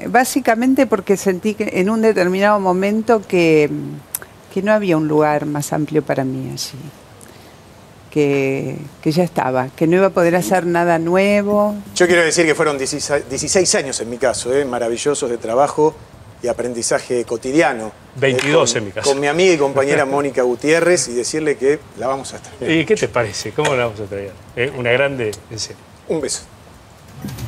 [0.08, 3.70] básicamente porque sentí que en un determinado momento que,
[4.52, 6.80] que no había un lugar más amplio para mí allí,
[8.10, 12.44] que, que ya estaba, que no iba a poder hacer nada nuevo, Yo quiero decir
[12.44, 14.64] que fueron 16, 16 años en mi caso, ¿eh?
[14.64, 15.94] maravillosos de trabajo
[16.42, 17.92] y aprendizaje cotidiano.
[18.16, 19.10] 22 con, en mi caso.
[19.10, 22.70] Con mi amiga y compañera Mónica Gutiérrez y decirle que la vamos a extrañar.
[22.70, 23.52] ¿Y qué te parece?
[23.52, 24.32] ¿Cómo la vamos a traer?
[24.56, 25.32] Eh, Una grande.
[26.08, 26.42] Un beso.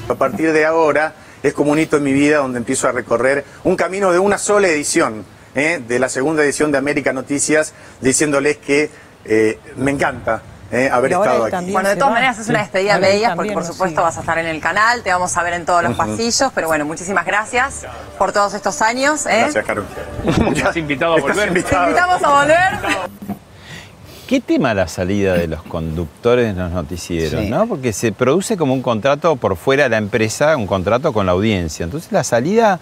[0.09, 3.45] A partir de ahora es como un hito en mi vida donde empiezo a recorrer
[3.65, 5.25] un camino de una sola edición,
[5.55, 5.81] ¿eh?
[5.87, 8.91] de la segunda edición de América Noticias, diciéndoles que
[9.25, 10.91] eh, me encanta ¿eh?
[10.91, 11.71] haber estado aquí.
[11.71, 14.39] Bueno, de todas maneras es una despedida de ellas porque por supuesto vas a estar
[14.39, 17.87] en el canal, te vamos a ver en todos los pasillos, pero bueno, muchísimas gracias
[18.19, 19.27] por todos estos años.
[19.27, 19.41] ¿eh?
[19.41, 19.87] Gracias, Carol.
[20.57, 21.53] Estás invitado a volver.
[21.53, 23.39] Te invitamos a volver.
[24.27, 27.43] ¿Qué tema la salida de los conductores de los noticieros?
[27.43, 27.51] Sí.
[27.51, 27.67] ¿no?
[27.67, 31.33] Porque se produce como un contrato por fuera de la empresa, un contrato con la
[31.33, 31.85] audiencia.
[31.85, 32.81] Entonces la salida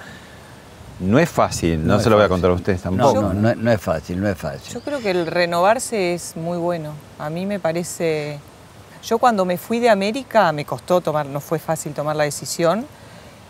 [1.00, 2.30] no es fácil, no, No se lo voy a fácil.
[2.34, 3.22] contar a ustedes No, tampoco.
[3.22, 4.72] no, no, no es fácil, no es fácil.
[4.72, 6.92] Yo creo que el renovarse es muy bueno.
[7.18, 8.38] A mí me parece.
[9.02, 12.86] Yo cuando me fui de América me costó tomar, no fue fácil tomar la decisión,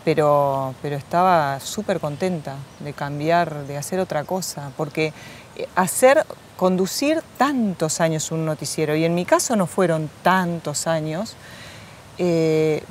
[0.05, 5.11] pero, pero estaba súper contenta de cambiar, de hacer otra cosa, porque
[5.57, 11.35] eh, hacer, conducir tantos años un noticiero, y en mi caso no fueron tantos años,
[12.17, 12.81] eh,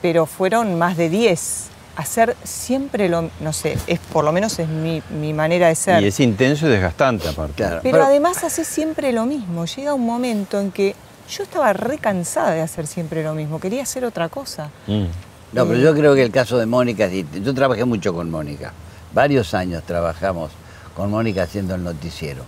[0.00, 1.70] pero fueron más de 10.
[1.96, 6.02] Hacer siempre lo, no sé, es, por lo menos es mi, mi manera de ser.
[6.02, 7.54] Y es intenso y desgastante aparte.
[7.54, 7.80] Claro.
[7.82, 9.64] Pero, además hace siempre lo mismo.
[9.64, 10.94] Llega un momento en que
[11.28, 13.58] yo estaba re cansada de hacer siempre lo mismo.
[13.58, 14.70] Quería hacer otra cosa.
[14.86, 15.04] Mm.
[15.52, 17.08] No, pero yo creo que el caso de Mónica.
[17.08, 18.72] Yo trabajé mucho con Mónica.
[19.14, 20.50] Varios años trabajamos
[20.94, 22.42] con Mónica haciendo el noticiero.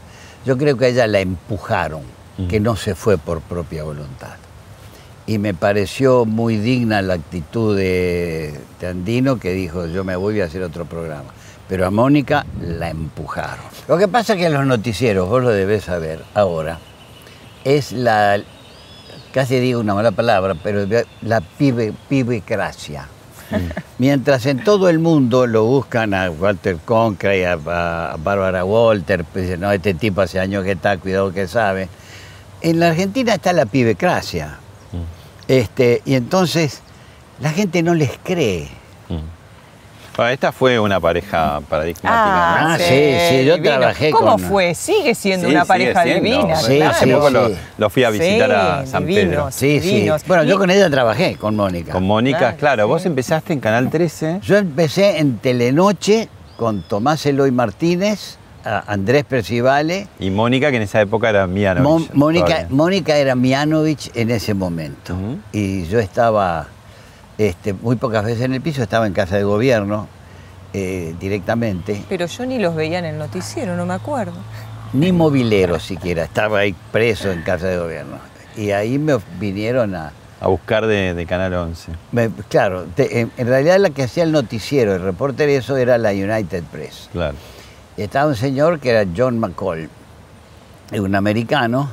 [0.44, 2.02] Yo creo que a ella la empujaron
[2.48, 4.36] que no se fue por propia voluntad.
[5.28, 10.40] Y me pareció muy digna la actitud de, de Andino que dijo, yo me voy
[10.40, 11.34] a hacer otro programa.
[11.68, 13.66] Pero a Mónica la empujaron.
[13.88, 16.78] Lo que pasa es que en los noticieros, vos lo debés saber ahora,
[17.62, 18.40] es la,
[19.34, 20.86] casi digo una mala palabra, pero
[21.20, 23.06] la pibe, pibecracia.
[23.98, 29.44] Mientras en todo el mundo lo buscan a Walter Concrey, a, a Bárbara Walter, pues
[29.44, 31.90] dicen, no, este tipo hace años que está, cuidado que sabe.
[32.62, 34.58] En la Argentina está la pibecracia.
[35.48, 36.80] Este, y entonces
[37.40, 38.68] la gente no les cree.
[40.16, 42.10] Bueno, esta fue una pareja paradigmática.
[42.12, 42.78] Ah, ¿no?
[42.84, 42.84] sí,
[43.30, 43.62] sí, yo divino.
[43.76, 44.74] trabajé ¿Cómo con- fue?
[44.74, 46.24] Sigue siendo Sí, una sigue pareja siendo.
[46.24, 46.56] divina.
[46.56, 46.90] Sí, claro.
[46.90, 47.54] Hace sí, poco lo, sí.
[47.78, 49.20] lo fui a visitar a Sí, San Pedro.
[49.20, 49.54] divinos.
[49.54, 49.88] Sí, sí.
[49.94, 50.24] Divinos.
[50.26, 51.92] Bueno, yo con ella trabajé, con Mónica.
[51.92, 52.82] Con Mónica, Claro, claro.
[52.84, 52.88] sí.
[52.88, 54.40] Vos empezaste en Canal 13.
[54.42, 60.08] Yo empecé en Telenoche con Tomás Eloy Martínez, Andrés Percivale.
[60.18, 61.46] Y Mónica, que en esa época era.
[61.46, 62.66] Mon- Mónica.
[62.70, 65.14] Mónica era Mianovich en ese momento.
[65.52, 66.66] Y yo estaba
[67.38, 70.08] este, muy pocas veces en el piso, estaba en casa de gobierno
[70.72, 72.02] eh, directamente.
[72.08, 74.34] Pero yo ni los veía en el noticiero, no me acuerdo.
[74.92, 78.16] Ni mobilero siquiera, estaba ahí preso en casa de gobierno.
[78.56, 81.92] Y ahí me vinieron a, A buscar de, de Canal 11.
[82.12, 85.96] Me- claro, te- en, en realidad la que hacía el noticiero, el reporter, eso era
[85.98, 87.08] la United Press.
[87.12, 87.36] Claro.
[87.98, 89.88] Estaba un señor que era John McCall,
[90.92, 91.90] un americano,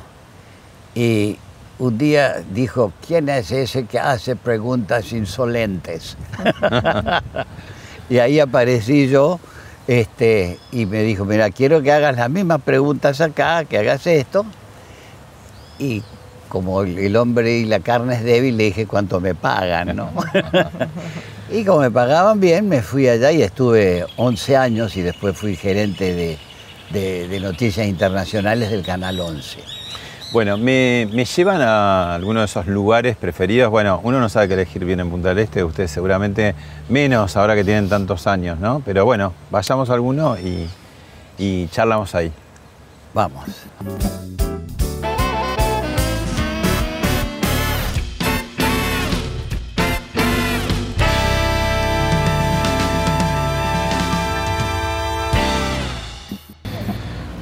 [0.93, 1.35] y
[1.79, 6.15] un día dijo, ¿quién es ese que hace preguntas insolentes?
[8.09, 9.39] y ahí aparecí yo,
[9.87, 14.45] este, y me dijo, mira, quiero que hagas las mismas preguntas acá, que hagas esto.
[15.79, 16.03] Y
[16.49, 20.09] como el hombre y la carne es débil, le dije cuánto me pagan, ¿no?
[21.51, 25.55] y como me pagaban bien, me fui allá y estuve 11 años y después fui
[25.55, 26.37] gerente de,
[26.91, 29.59] de- de noticias internacionales del Canal 11.
[30.33, 33.69] Bueno, me, me llevan a alguno de esos lugares preferidos.
[33.69, 36.55] Bueno, uno no sabe qué elegir bien en Punta del Este, ustedes seguramente
[36.89, 38.81] menos ahora que tienen tantos años, ¿no?
[38.83, 40.67] Pero bueno, vayamos a alguno y,
[41.37, 42.31] y charlamos ahí.
[43.13, 43.45] Vamos.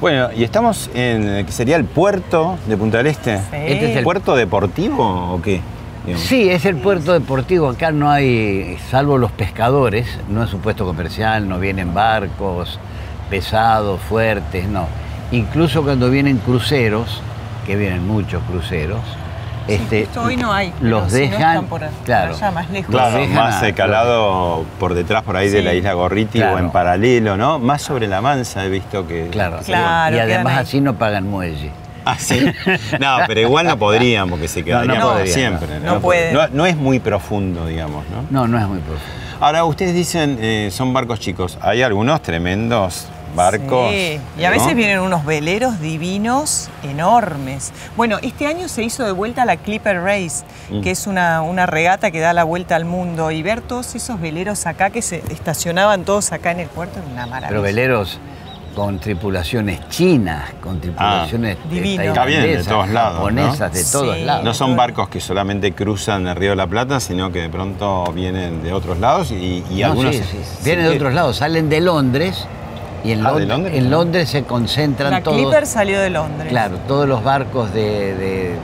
[0.04, 3.38] Bueno, y estamos en el que sería el puerto de Punta del Este.
[3.38, 3.44] Sí.
[3.54, 5.62] Este es el- ¿Puerto deportivo o qué?
[6.04, 6.26] Digamos.
[6.26, 7.70] Sí, es el puerto deportivo.
[7.70, 12.78] Acá no hay, salvo los pescadores, no es un puesto comercial, no vienen barcos
[13.30, 14.88] pesados, fuertes, no.
[15.32, 17.22] Incluso cuando vienen cruceros,
[17.64, 19.00] que vienen muchos cruceros,
[19.68, 20.72] este, hoy no hay.
[20.80, 22.94] los si no dejan, están por, por claro, allá, más lejos.
[22.94, 26.56] Claro, dejan más a- calado por detrás, por ahí de la isla Gorriti Claro.
[26.56, 27.58] o en paralelo, ¿no?
[27.58, 29.28] Más sobre la mansa he visto que...
[29.30, 31.70] Claro, Claro, y además así no pagan muelle.
[32.06, 32.44] Ah, sí.
[33.00, 35.80] No, pero igual no podrían porque se quedarían no siempre.
[35.80, 35.94] no.
[35.94, 36.34] No pueden.
[36.34, 38.26] No, no es muy profundo, digamos, ¿no?
[38.30, 39.02] No, no es muy profundo.
[39.40, 41.56] Ahora, ustedes dicen, eh, son barcos chicos.
[41.62, 43.90] Hay algunos tremendos barcos.
[43.90, 44.56] Sí, y a ¿no?
[44.56, 47.72] veces vienen unos veleros divinos enormes.
[47.96, 50.80] Bueno, este año se hizo de vuelta la Clipper Race, Mm.
[50.80, 53.30] que es una, una regata que da la vuelta al mundo.
[53.30, 57.04] Y ver todos esos veleros acá que se estacionaban todos acá en el puerto es
[57.12, 57.48] una maravilla.
[57.48, 58.18] Pero veleros
[58.74, 62.02] con tripulaciones chinas, con tripulaciones Ah, divino.
[62.02, 63.42] Está bien, de todos lados, ¿no?
[63.42, 64.24] japonesas, de todos Sí.
[64.24, 64.44] lados.
[64.44, 68.04] No son barcos que solamente cruzan el Río de la Plata, sino que de pronto
[68.12, 70.16] vienen de otros lados y, y No, algunos...
[70.16, 70.38] sí, sí.
[70.58, 72.46] se- Vienen de otros lados, salen de Londres
[73.04, 73.74] y en, Ah, ¿de Lond- Londres?
[73.76, 75.36] en Londres se concentran la todos.
[75.36, 76.48] Clipper salió de Londres.
[76.48, 78.54] Claro, todos los barcos de, de-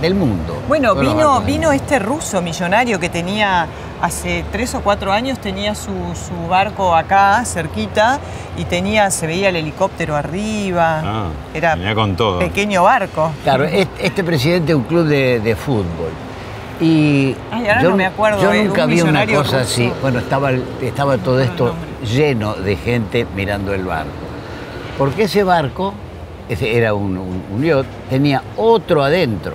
[0.00, 0.54] del mundo.
[0.68, 3.66] Bueno, vino, vino este ruso millonario que tenía
[4.00, 8.18] hace tres o cuatro años, tenía su, su barco acá, cerquita,
[8.56, 11.00] y tenía, se veía el helicóptero arriba.
[11.04, 12.38] Ah, Era venía con todo.
[12.38, 13.30] pequeño barco.
[13.44, 16.10] Claro, este, este presidente de un club de, de fútbol.
[16.80, 19.56] Y Ay, ahora no me acuerdo yo nunca un vi una cosa ruso.
[19.58, 19.92] así.
[20.00, 20.50] Bueno, estaba,
[20.80, 21.74] estaba todo esto
[22.04, 24.10] lleno de gente mirando el barco.
[24.96, 25.94] Porque ese barco,
[26.76, 27.44] era un, un-
[28.10, 29.54] tenía otro adentro.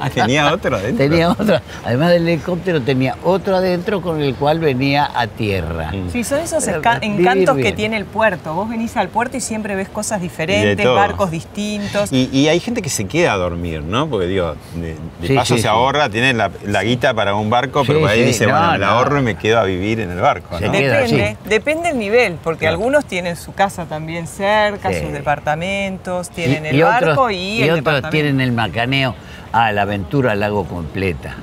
[0.00, 0.98] Ah, tenía otro adentro.
[1.08, 5.90] Tenía otro, además del helicóptero, tenía otro adentro con el cual venía a tierra.
[5.92, 6.10] Mm.
[6.10, 6.66] Sí, son esos
[7.00, 8.54] encantos que tiene el puerto.
[8.54, 12.12] Vos venís al puerto y siempre ves cosas diferentes, barcos distintos.
[12.12, 14.08] Y, y hay gente que se queda a dormir, ¿no?
[14.08, 15.68] Porque digo, de, de Sí, paso sí, se sí.
[15.68, 18.86] ahorra, tiene la, la guita para un barco, pero ahí dice, no, bueno, me la
[18.86, 18.92] no.
[18.92, 20.72] ahorro y me quedo a vivir en el barco, Se ¿no?
[20.72, 22.74] queda Depende, depende el nivel, porque Claro.
[22.76, 25.00] algunos tienen su casa también cerca, Sí.
[25.00, 28.10] sus departamentos, Y- tienen el y barco otros, y, y el otros departamento.
[28.10, 29.14] tienen el macaneo.
[29.52, 31.36] Ah, la aventura la hago completa.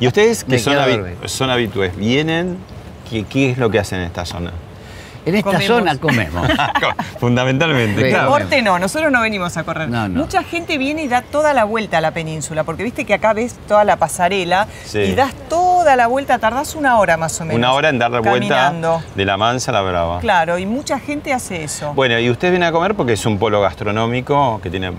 [0.00, 2.58] Y ustedes que son, habi- son habitués, ¿vienen?
[3.08, 4.52] ¿Qué, qué es lo que hacen en esta zona?
[5.26, 5.66] En esta Comemos.
[5.66, 6.48] zona comemos.
[7.20, 8.08] Fundamentalmente, Sí.
[8.08, 8.24] claro.
[8.32, 9.88] Deporte no, nosotros no venimos a correr.
[9.90, 10.20] No, no.
[10.20, 13.34] Mucha gente viene y da toda la vuelta a la península, porque viste que acá
[13.34, 15.00] ves toda la pasarela Sí.
[15.00, 17.58] y das toda la vuelta, tardás una hora más o menos.
[17.58, 18.92] Una hora en dar la caminando.
[18.94, 20.20] vuelta de la mansa a la brava.
[20.20, 21.92] Claro, y mucha gente hace eso.
[21.92, 24.90] Bueno, y ustedes vienen a comer porque es un polo gastronómico que tiene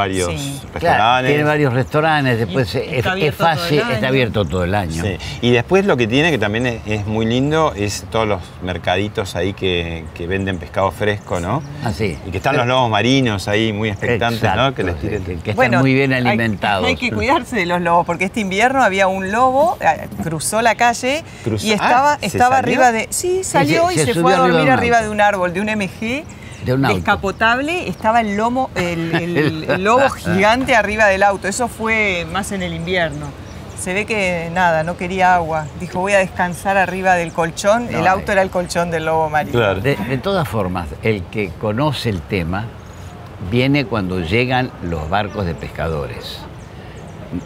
[0.00, 0.60] varios Sí.
[0.60, 1.28] Claro, restaurantes.
[1.30, 2.78] tiene varios restaurantes, después Y
[3.26, 5.02] es, fácil, está abierto todo el año.
[5.02, 5.16] Sí.
[5.42, 9.36] Y después lo que tiene, que también es, es muy lindo, es todos los mercaditos
[9.36, 11.62] ahí que, que venden pescado fresco, ¿no?
[11.84, 12.16] Así.
[12.26, 14.74] Y que están los lobos marinos ahí muy expectantes, ¿no?
[14.74, 15.24] Que les sí, tiren.
[15.24, 16.86] que, que están muy bien alimentados.
[16.86, 20.74] Hay, que cuidarse de los lobos, porque este invierno había un lobo, eh, cruzó la
[20.74, 22.80] calle Cruzó- y estaba, ah, ¿se estaba salió?
[22.84, 23.06] arriba de.
[23.10, 25.68] Sí, salió se- y se se, fue a dormir arriba de un árbol, de un
[25.68, 26.24] MG.
[26.64, 26.96] De un auto.
[26.96, 31.48] Descapotable, estaba el lomo, el, el- el lobo gigante arriba del auto.
[31.48, 33.26] Eso fue más en el invierno.
[33.78, 35.64] Se ve que nada, no quería agua.
[35.80, 37.90] Dijo, voy a descansar arriba del colchón.
[37.90, 38.34] No, el auto eh.
[38.34, 39.58] era el colchón del lobo marino.
[39.58, 39.80] Claro.
[39.80, 42.66] De, de todas formas, el que conoce el tema
[43.50, 46.40] viene cuando llegan los barcos de pescadores.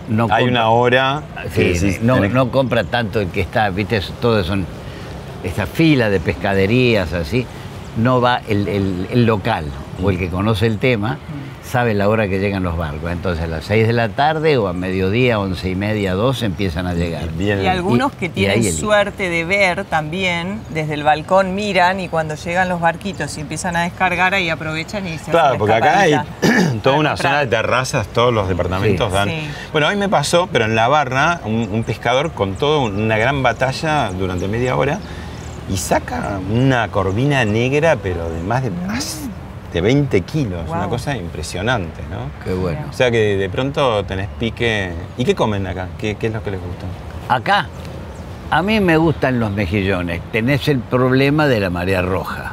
[0.09, 1.23] No Hay compra- una hora.
[1.55, 4.67] que Sí, decís, no, tenés- no compra tanto el que está, viste, todo son
[5.45, 7.47] esta fila de pescaderías así,
[7.97, 9.67] no va el, el- el local
[10.03, 11.19] o el que conoce el tema,
[11.63, 13.11] sabe la hora que llegan los barcos.
[13.13, 16.87] Entonces a las 6 de la tarde o a mediodía, once y media, 12 empiezan
[16.87, 17.29] a llegar.
[17.31, 17.63] Bien.
[17.63, 22.69] Y algunos que tienen suerte de ver también, desde el balcón miran y cuando llegan
[22.69, 26.15] los barquitos y empiezan a descargar, ahí aprovechan y se Claro, hacen porque acá hay
[26.83, 27.17] toda una comprar.
[27.19, 29.15] zona de terrazas, todos los departamentos Sí.
[29.15, 29.29] dan.
[29.29, 29.49] Sí.
[29.73, 33.43] Bueno, hoy me pasó, pero en la barra, un, un pescador con toda una gran
[33.43, 34.99] batalla durante media hora
[35.69, 39.21] y saca una corvina negra, pero de más de, más
[39.73, 40.77] de 20 kilos, Wow.
[40.77, 42.31] una cosa impresionante, ¿no?
[42.45, 42.81] Qué bueno.
[42.91, 44.93] O sea que de pronto tenés pique.
[45.17, 45.89] ¿Y qué comen acá?
[45.99, 46.87] ¿Qué, qué es lo que les gusta?
[47.29, 47.67] Acá,
[48.51, 50.21] a mí me gustan los mejillones.
[50.31, 52.53] Tenés el problema de la marea roja.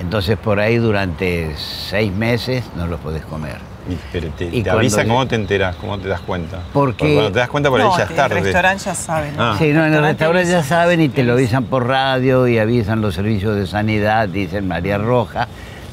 [0.00, 3.58] Entonces por ahí durante seis meses no los podés comer.
[3.90, 6.60] Y, pero te, Y te cuando avisa cómo te enteras, cómo te das cuenta.
[6.72, 8.40] Porque- cuando te das cuenta por ahí ya es el tarde.
[8.40, 9.42] restaurante ya sabe, ¿no?
[9.42, 9.56] Ah.
[9.58, 11.56] Sí, no, en el restaurante ya saben y te lo Avisa.
[11.58, 15.48] avisan por radio y avisan los servicios de sanidad, dicen María Roja.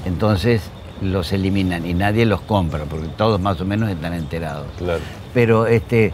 [0.06, 0.62] Entonces
[1.02, 4.68] los eliminan y nadie los compra porque todos más o menos están enterados.
[4.78, 5.00] Claro.
[5.34, 6.14] Pero este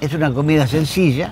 [0.00, 1.30] es una comida sencilla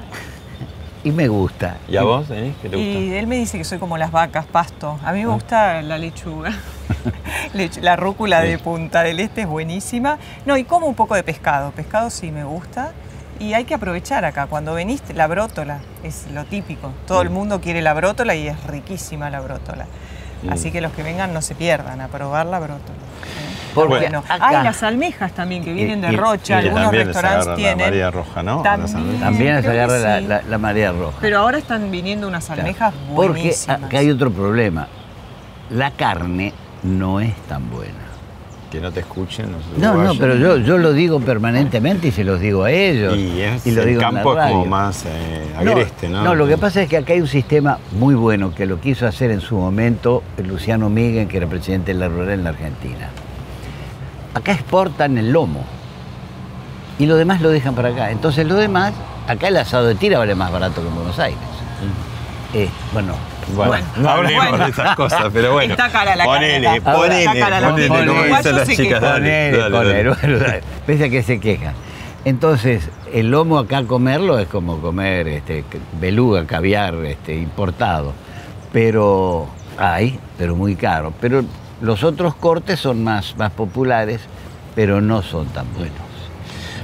[1.04, 1.76] y me gusta.
[1.88, 2.54] ¿Y a vos, Denis?
[2.62, 2.90] ¿Qué te gusta?
[2.90, 4.98] Y él me dice que soy como las vacas, pasto.
[5.04, 6.52] A mí me gusta la lechuga.
[7.80, 8.58] La rúcula de.
[8.58, 10.18] Punta del Este es buenísima.
[10.44, 11.70] No, y como un poco de pescado.
[11.72, 12.92] Pescado sí me gusta.
[13.38, 14.46] Y hay que aprovechar acá.
[14.46, 16.92] Cuando veniste, la brótola es lo típico.
[17.06, 19.86] Todo el mundo quiere la brótola y es riquísima la brótola.
[20.50, 22.80] Así que los que vengan no se pierdan a probar la brótola.
[23.24, 23.72] ¿sí?
[23.74, 27.14] Porque Bueno, hay las almejas también que vienen de y- Rocha, y algunos también les
[27.16, 27.86] restaurantes agarran la tienen.
[27.86, 28.62] María Roja, ¿no?
[28.62, 29.20] También.
[29.20, 30.26] También que agarra la, sí.
[30.26, 31.18] la- la marea roja.
[31.20, 33.82] Pero ahora están viniendo unas almejas Porque buenísimas.
[33.82, 34.88] acá hay otro problema.
[35.70, 36.54] La carne
[36.86, 37.92] no es tan buena.
[38.70, 42.24] Que no te escuchen los No, no, pero yo, yo lo digo permanentemente y se
[42.24, 43.16] los digo a ellos.
[43.16, 46.24] Y, es, lo el digo en la campo es como más eh, agreste, ¿no?
[46.24, 49.06] No, lo que pasa es que acá hay un sistema muy bueno que lo quiso
[49.06, 53.10] hacer en su momento Luciano Miguel, que era presidente de la Rural en la Argentina.
[54.34, 55.64] Acá exportan el lomo
[56.98, 58.10] y lo demás lo dejan para acá.
[58.10, 58.92] Entonces lo demás,
[59.28, 61.38] acá el asado de tira vale más barato que en Buenos Aires.
[62.52, 63.14] Eh, bueno,
[63.54, 64.64] Bueno, Bueno, no hablemos bueno.
[64.64, 65.72] de esas cosas, pero bueno.
[65.74, 66.92] Está cara la ponele, carne acá.
[66.92, 69.00] ponele, Está cara la ponele, como Uruguayo dicen las chicas.
[69.00, 70.08] Dale, Ponele, dale, ponele, dale.
[70.20, 70.62] bueno, dale.
[70.86, 71.74] Pese a que se quejan.
[72.24, 75.64] Entonces, el lomo acá comerlo es como comer este,
[76.00, 78.12] beluga, caviar este, importado.
[78.72, 79.46] Pero
[79.78, 81.12] hay, pero muy caro.
[81.20, 81.44] Pero
[81.80, 84.20] los otros cortes son más, más populares,
[84.74, 85.94] pero no son tan buenos.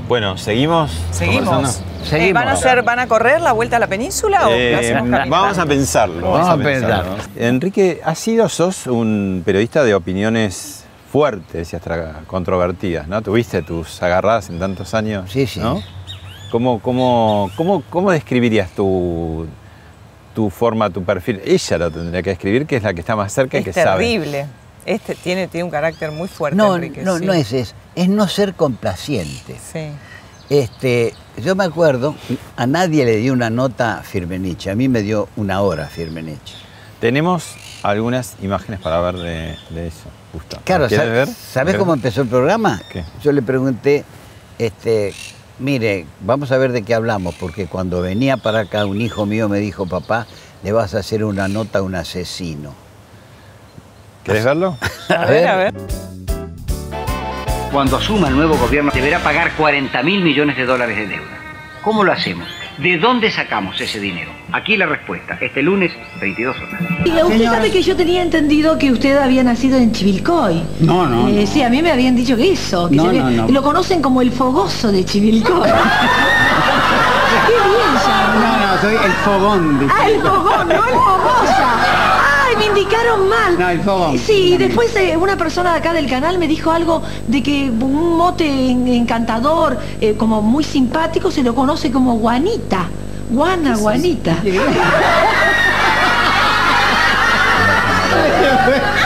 [0.08, 0.92] Bueno, seguimos.
[1.10, 1.82] Seguimos.
[2.02, 2.10] Conversando?
[2.10, 2.28] Seguimos.
[2.30, 4.78] Eh, ¿van, a hacer, ¿Van a correr la vuelta a la península o Eh, lo
[4.78, 5.30] hacemos caminando?
[5.36, 6.30] vamos a pensarlo.
[6.30, 7.16] Vamos a pensarlo.
[7.36, 13.20] Enrique, has sido, sos un periodista de opiniones fuertes y hasta controvertidas, ¿no?
[13.22, 15.30] Tuviste tus agarradas en tantos años.
[15.30, 15.60] Sí, sí.
[15.60, 15.82] ¿no?
[16.50, 19.46] ¿Cómo, cómo, cómo, cómo describirías tu,
[20.34, 21.40] tu forma, tu perfil?
[21.44, 23.72] Ella lo tendría que describir, que es la que está más cerca y Es que
[23.72, 24.04] sabe.
[24.04, 24.46] terrible.
[24.84, 27.02] Este tiene, tiene un carácter muy fuerte, No, Enrique.
[27.02, 27.24] no, sí.
[27.24, 27.74] no es eso.
[27.94, 29.56] Es no ser complaciente.
[29.72, 29.88] Sí.
[30.50, 32.14] Este, yo me acuerdo,
[32.56, 36.54] a nadie le dio una nota Firmenich, a mí me dio una hora Firmenich.
[37.00, 40.04] Tenemos algunas imágenes para ver de, de eso.
[40.32, 40.62] Gustavo.
[40.64, 41.28] Claro, ¿Quieres sa- ver?
[41.28, 42.80] ¿sabes cómo empezó el programa?
[42.90, 43.04] ¿Qué?
[43.22, 44.04] Yo le pregunté,
[44.58, 45.12] este,
[45.58, 49.48] mire, vamos a ver de qué hablamos, porque cuando venía para acá un hijo mío
[49.48, 50.26] me dijo, papá,
[50.62, 52.72] le vas a hacer una nota a un asesino.
[54.24, 54.76] ¿Querés verlo?
[55.08, 55.74] A ver, a ver.
[57.72, 61.38] Cuando asuma el nuevo gobierno deberá pagar 40 mil millones de dólares de deuda.
[61.82, 62.46] ¿Cómo lo hacemos?
[62.78, 64.30] ¿De dónde sacamos ese dinero?
[64.52, 66.80] Aquí la respuesta, este lunes, 22 horas.
[67.04, 70.62] Diga, usted sabe que yo tenía entendido que usted había nacido en Chivilcoy.
[70.80, 71.46] No, no, Eh, no.
[71.46, 72.88] Sí, a mí me habían dicho que eso.
[72.88, 73.48] Que No, había- no, no.
[73.48, 75.70] Lo conocen como el fogoso de Chivilcoy.
[77.46, 78.34] Qué bien ya.
[78.34, 79.78] No, no, soy el fogón.
[79.80, 81.21] de- Ah, el fogón, no el fogosa.
[82.82, 83.58] Indicaron mal.
[83.58, 84.18] No, el fogón.
[84.18, 88.16] Sí, después eh, una persona de acá del canal me dijo algo de que un
[88.16, 92.86] mote en- encantador, eh, como muy simpático, se lo conoce como guanita.
[93.30, 94.36] Guana, guanita.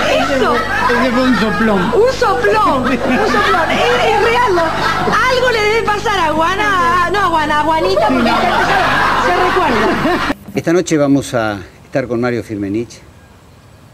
[0.09, 0.55] Eso.
[0.55, 1.81] Ese fue un soplón.
[1.95, 3.70] Un soplón, un soplón.
[3.70, 4.55] Es, es real.
[4.55, 4.62] ¿no?
[4.62, 10.35] Algo le debe pasar a Guana, no a Guana, a Guanita, porque se, se recuerda.
[10.55, 13.01] Esta noche vamos a estar con Mario Firmenich,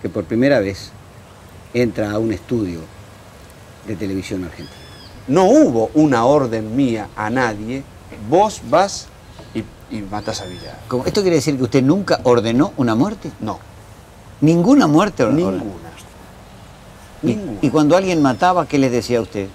[0.03, 0.91] que por primera vez
[1.73, 2.81] entra a un estudio
[3.87, 4.77] de televisión argentina.
[5.29, 7.85] No hubo una orden mía a nadie,
[8.29, 9.07] vos vas
[9.55, 9.63] y,
[9.95, 10.79] y matas a Villar.
[10.89, 11.07] ¿Cómo?
[11.07, 13.31] ¿Esto quiere decir que usted nunca ordenó una muerte?
[13.41, 13.59] No,
[14.41, 15.53] ¿Ninguna muerte ordenó?
[15.53, 15.93] ninguna.
[17.63, 19.47] Y, cuando alguien mataba, ¿qué les decía a usted?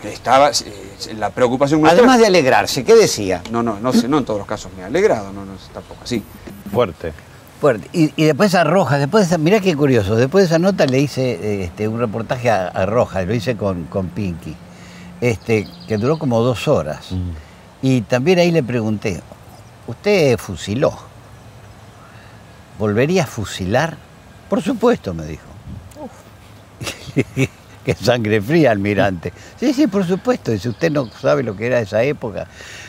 [0.00, 3.42] Que Estaba eh, la preocupación nuestra- Además de alegrarse, ¿qué decía?
[3.50, 6.04] No, no, no sé, no en todos los casos me ha alegrado, no, no, tampoco
[6.04, 6.22] así.
[6.72, 7.12] Fuerte.
[7.60, 7.88] Fuerte.
[7.92, 10.86] Y, y después a Rojas, después de esa, mirá qué curioso, después de esa nota
[10.86, 14.54] le hice este, un reportaje a, a Rojas, lo hice con, con Pinky,
[15.20, 17.10] este, que duró como dos horas.
[17.82, 19.20] Y también ahí le pregunté,
[19.88, 20.96] ¿usted fusiló?
[22.78, 23.96] ¿Volvería a fusilar?
[24.48, 25.42] Por supuesto, me dijo.
[27.84, 29.32] Qué sangre fría, almirante.
[29.58, 30.56] Sí, sí, por supuesto.
[30.56, 32.46] Si usted no sabe lo que era esa época.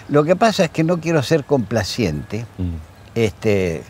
[0.09, 2.45] Lo que pasa es que no quiero ser complaciente.
[3.15, 3.83] Este,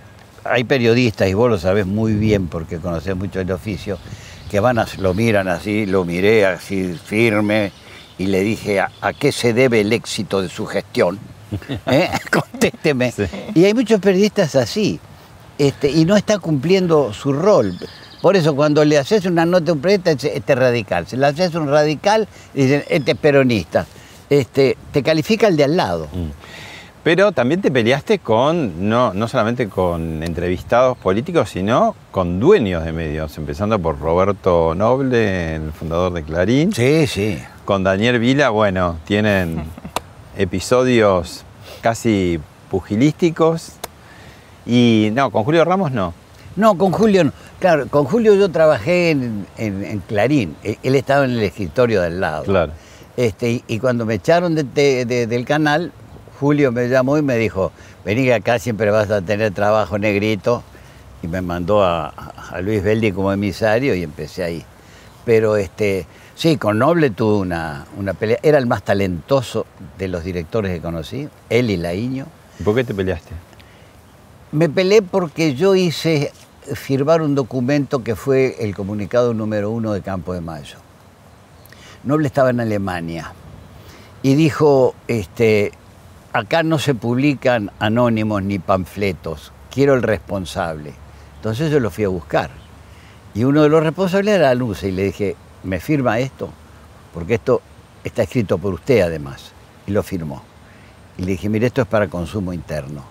[0.51, 3.97] hay periodistas, y vos lo sabés muy bien porque conocés mucho el oficio,
[4.49, 7.71] que van a, lo miran así, lo miré así firme
[8.17, 11.19] y le dije, ¿a, a qué se debe el éxito de su gestión?
[11.87, 12.09] ¿Eh?
[12.31, 13.13] Contésteme.
[13.55, 14.99] Y hay muchos periodistas así,
[15.57, 17.77] este, y no está cumpliendo su rol.
[18.21, 21.07] Por eso cuando le haces una nota a un periodista, es- este es radical.
[21.07, 23.85] Si le haces un radical, dicen, este es peronista.
[24.29, 26.07] Este, te califica el de al lado.
[27.09, 32.91] Pero también te peleaste con, no, no solamente con entrevistados políticos, sino con dueños de
[32.93, 36.71] medios, empezando por Roberto Noble, el fundador de Clarín.
[36.71, 37.39] Sí, sí.
[37.65, 39.63] Con Daniel Vila, bueno, tienen
[40.37, 41.45] episodios
[41.81, 42.39] casi
[42.69, 43.71] pugilísticos.
[44.67, 46.13] Y no, con Julio Ramos no.
[46.55, 47.31] No, con Julio no.
[47.59, 50.55] Claro, con Julio yo trabajé en, en- en Clarín.
[50.61, 52.43] Él, él estaba en el escritorio del lado.
[52.43, 52.71] Claro.
[53.17, 55.91] Este, y, y cuando me echaron de- de- de- del canal,
[56.39, 57.71] Julio me llamó y me dijo,
[58.05, 60.63] vení acá siempre vas a tener trabajo negrito.
[61.21, 64.65] Y me mandó a, a Luis Beldi como emisario y empecé ahí.
[65.25, 68.39] Pero este, sí, con Noble tuve una, una pelea.
[68.41, 69.65] Era el más talentoso
[69.97, 72.25] de los directores que conocí, él y Laíño.
[72.63, 73.31] ¿Por qué te peleaste?
[74.51, 76.31] Me peleé porque yo hice
[76.73, 80.77] firmar un documento que fue el comunicado número uno de Campo de Mayo.
[82.03, 83.33] Noble estaba en Alemania
[84.23, 85.73] y dijo, este,
[86.33, 90.93] acá no se publican anónimos ni panfletos, quiero el responsable.
[91.37, 92.49] Entonces yo lo fui a buscar.
[93.33, 96.49] Y uno de los responsables era Luce y le dije, ¿me firma esto?
[97.13, 97.61] Porque esto
[98.03, 99.51] está escrito por usted además.
[99.87, 100.43] Y lo firmó.
[101.17, 103.03] Y le dije, mire, esto es para consumo interno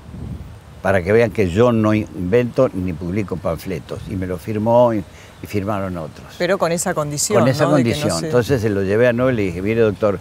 [0.82, 3.98] para que vean que yo no invento ni publico panfletos.
[4.08, 4.98] Y me lo firmó y,
[5.42, 6.28] y firmaron otros.
[6.38, 7.40] Pero con esa condición.
[7.40, 8.20] Con esa condición.
[8.20, 10.20] se- Entonces se lo llevé a Noel y le dije, mire doctor,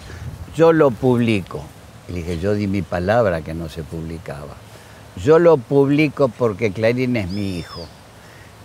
[0.56, 1.64] yo lo publico.
[2.08, 4.56] Y le dije, yo di mi palabra que no se publicaba.
[5.24, 7.86] Yo lo publico porque Clarín es mi hijo.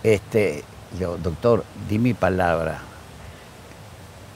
[0.03, 0.63] Este,
[0.93, 2.79] le digo, doctor, di mi palabra.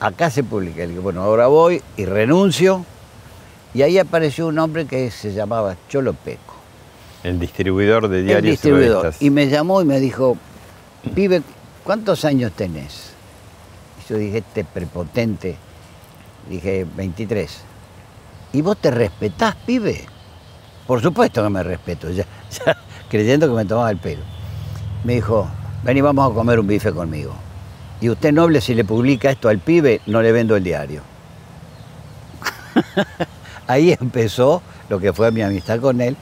[0.00, 0.78] Acá se publica.
[0.78, 2.84] Le digo, bueno, ahora voy y renuncio.
[3.74, 6.54] Y ahí apareció un hombre que se llamaba Cholo Peco
[7.22, 9.02] El distribuidor de el diarios y distribuidor.
[9.04, 9.22] revistas.
[9.22, 10.36] Y me llamó y me dijo,
[11.14, 11.42] pibe,
[11.84, 13.10] ¿cuántos años tenés?
[14.04, 15.56] Y yo dije, este prepotente,
[16.48, 17.60] dije, 23.
[18.52, 20.06] ¿Y vos te respetás, pibe?
[20.86, 22.24] Por supuesto que me respeto, ya,
[23.10, 24.22] creyendo que me tomaba el pelo.
[25.04, 25.48] Me dijo,
[25.82, 27.34] ven y vamos a comer un bife conmigo.
[28.00, 31.02] Y usted noble, si le publica esto al pibe, no le vendo el diario.
[33.66, 36.16] Ahí empezó lo que fue mi amistad con él.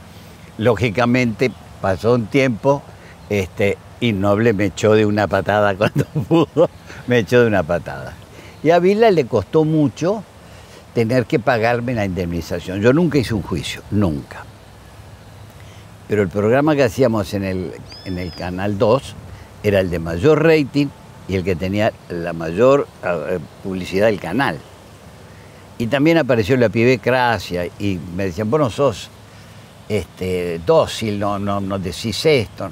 [0.58, 2.82] Lógicamente pasó un tiempo
[3.28, 6.68] este, y Noble me echó de una patada cuando pudo,
[7.06, 8.14] me echó de una patada.
[8.62, 10.24] Y a Vila le costó mucho
[10.96, 12.80] tener que pagarme la indemnización.
[12.80, 14.46] Yo nunca hice un juicio, nunca.
[16.08, 17.72] Pero el programa que hacíamos en el,
[18.06, 19.14] en el Canal 2
[19.62, 20.86] era el de mayor rating
[21.28, 24.58] y el que tenía la mayor eh, publicidad del canal.
[25.76, 29.10] Y también apareció la pibe Cracia y me decían, vos no sos
[29.90, 32.70] este, dócil, no, no, no decís esto.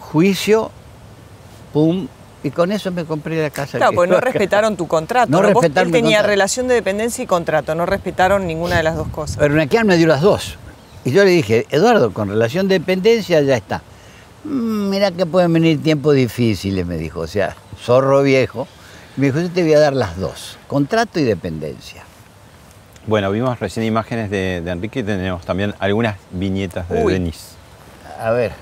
[0.00, 0.72] Juicio,
[1.72, 2.08] pum,
[2.46, 3.78] y con eso me compré la casa.
[3.78, 4.26] Claro, que pues no acá.
[4.26, 5.30] respetaron tu contrato.
[5.30, 5.52] No ¿no?
[5.52, 6.28] Vos- respetaron él tenía contrato.
[6.28, 9.36] relación de dependencia y contrato, no respetaron ninguna de las dos cosas.
[9.38, 10.56] Pero Nequian me dio las dos.
[11.04, 13.82] Y yo le dije, Eduardo, con relación de dependencia ya está.
[14.44, 17.20] "Mm, Mira que pueden venir tiempos difíciles, me dijo.
[17.20, 18.66] O sea, zorro viejo.
[19.16, 22.02] Me dijo, yo te voy a dar las dos, contrato y dependencia.
[23.06, 27.12] Bueno, vimos recién imágenes de, de Enrique y tenemos también algunas viñetas de Uy.
[27.14, 27.52] Denis.
[28.20, 28.52] A ver.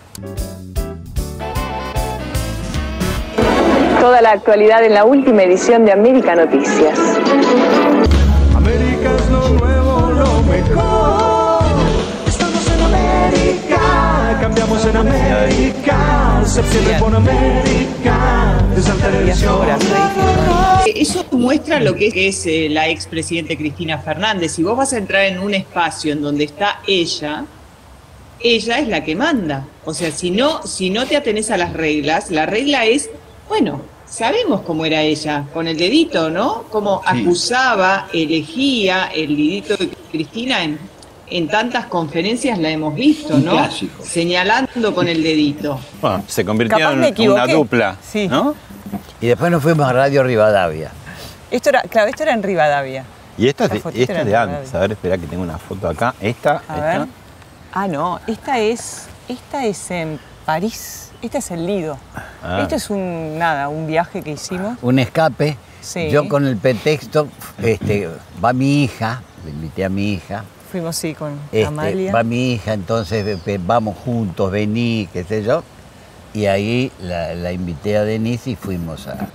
[4.05, 6.99] Toda la actualidad en la última edición de América Noticias.
[8.55, 11.63] América es lo nuevo, lo mejor.
[12.27, 16.43] Estamos en América, cambiamos en América.
[16.45, 19.59] Septiembre con América, desde la televisión.
[20.85, 24.53] Eso muestra lo que es, que es, eh, la expresidente Cristina Fernández.
[24.53, 27.47] Si vos vas a entrar en un espacio en donde está ella,
[28.39, 29.67] ella es la que manda.
[29.87, 33.09] O sea, si no, si no te atenés a las reglas, la regla es,
[33.49, 36.65] bueno, sabemos cómo era ella, con el dedito, ¿no?
[36.71, 37.21] Cómo Sí.
[37.23, 40.79] acusaba, elegía el dedito de Cristina en,
[41.29, 43.53] en tantas conferencias la hemos visto, ¿no?
[43.53, 44.05] clásico.
[44.05, 45.81] Señalando con el dedito.
[46.01, 48.29] Bueno, se convirtió Capaz en una dupla, Sí.
[48.29, 48.55] ¿no?
[49.21, 50.91] Y después nos fuimos a Radio Rivadavia.
[51.51, 53.05] Esto era, claro, esto era en Rivadavia.
[53.37, 54.75] Y esta es La de, esta era es de de antes.
[54.75, 56.15] A ver, espera que tengo una foto acá.
[56.21, 56.99] Esta, A esta.
[56.99, 57.07] ver.
[57.73, 61.04] Ah, no, esta es, esta es en París.
[61.25, 61.97] Este es el Lido.
[62.43, 62.61] Ah.
[62.61, 64.77] Esto es un, nada, un viaje que hicimos.
[64.83, 65.57] Un escape.
[65.81, 66.11] Sí.
[66.11, 67.29] Yo con el pretexto,
[67.63, 68.09] este,
[68.45, 70.45] va mi hija, le invité a mi hija.
[70.71, 72.13] Fuimos, sí, con Este, Amalia.
[72.13, 75.63] va mi hija, entonces ve- vamos juntos, vení, qué sé yo.
[76.35, 79.29] Y ahí la, la invité a Denise y fuimos a.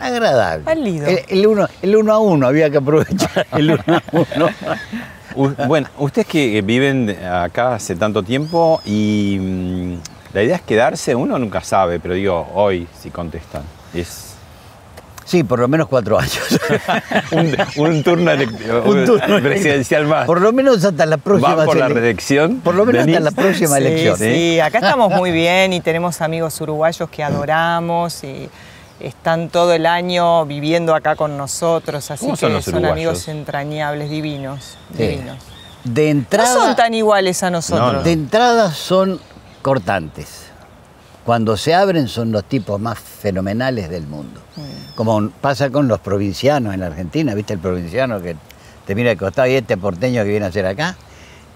[0.00, 0.64] Agradable.
[0.70, 1.06] Al Lido.
[1.06, 4.48] El, el uno, el uno a uno, había que aprovechar el uno a uno.
[5.36, 9.94] U- bueno, ustedes que viven acá hace tanto tiempo y mm,
[10.32, 13.62] la idea es quedarse, uno nunca sabe, pero digo, hoy si contestan.
[13.94, 14.24] Es
[15.24, 16.38] Sí, por lo menos cuatro años.
[17.32, 18.32] un, un turno,
[18.86, 20.24] Un turno presidencial más.
[20.24, 22.60] Por lo menos hasta la próxima ¿Va por la ele- reelección?
[22.60, 24.16] Por lo menos hasta la próxima Sí, elección.
[24.16, 28.48] Sí, acá estamos muy bien y tenemos amigos uruguayos que adoramos y
[29.00, 32.94] están todo el año viviendo acá con nosotros, así ¿Cómo que son los son uruguayos?
[32.96, 35.02] amigos entrañables, divinos, Sí.
[35.08, 35.36] divinos.
[35.84, 36.54] De No entrada.
[36.54, 38.02] son tan iguales a nosotros.
[38.02, 39.20] De entrada son
[39.68, 40.46] cortantes.
[41.26, 44.40] Cuando se abren son los tipos más fenomenales del mundo.
[44.94, 48.34] Como pasa con los provincianos en la Argentina, ¿viste el provinciano que
[48.86, 50.96] te mira de costado y este porteño que viene a hacer acá?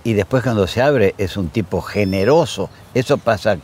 [0.05, 2.69] Y después cuando se abre es un tipo generoso.
[2.93, 3.57] Eso pasa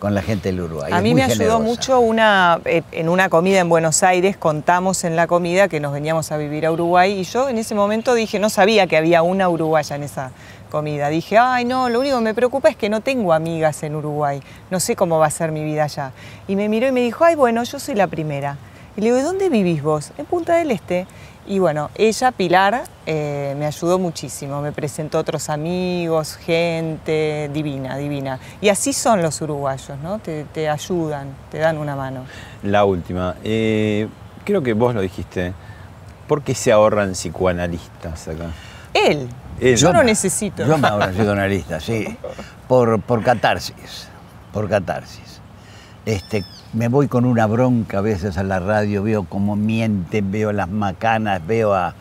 [0.00, 0.90] con la gente del Uruguay.
[0.92, 1.62] A mí me ayudó generosa.
[1.62, 5.92] mucho una, eh, en una comida en Buenos Aires, contamos en la comida que nos
[5.92, 9.22] veníamos a vivir a Uruguay y yo en ese momento dije, no sabía que había
[9.22, 10.32] una uruguaya en esa
[10.72, 11.10] comida.
[11.10, 14.42] Dije, ay no, lo único que me preocupa es que no tengo amigas en Uruguay,
[14.70, 16.12] no sé cómo va a ser mi vida allá.
[16.48, 18.56] Y me miró y me dijo, ay bueno, yo soy la primera.
[18.96, 20.12] Y le digo, ¿y dónde vivís vos?
[20.16, 21.06] En Punta del Este.
[21.46, 28.38] Y bueno, ella, Pilar, eh, me ayudó muchísimo, me presentó otros amigos, gente divina, divina.
[28.60, 30.20] Y así son los uruguayos, ¿no?
[30.20, 32.24] Te, te ayudan, te dan una mano.
[32.62, 33.34] La última.
[33.44, 34.08] Eh,
[34.44, 35.52] creo que vos lo dijiste.
[36.28, 38.52] ¿Por qué se ahorran psicoanalistas acá?
[38.94, 39.28] Él,
[39.70, 39.76] Él.
[39.76, 40.66] yo Yo no necesito.
[40.66, 42.16] Yo me ahora psicoanalista, sí.
[42.68, 44.08] Por, por catarsis.
[44.52, 45.40] Por catarsis.
[46.04, 50.52] Este, me voy con una bronca a veces a la radio, veo cómo mienten, veo
[50.52, 51.94] las macanas, veo a,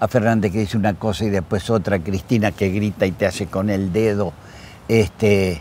[0.00, 3.46] a Fernández que dice una cosa y después otra, Cristina que grita y te hace
[3.46, 4.32] con el dedo.
[4.86, 5.60] Este,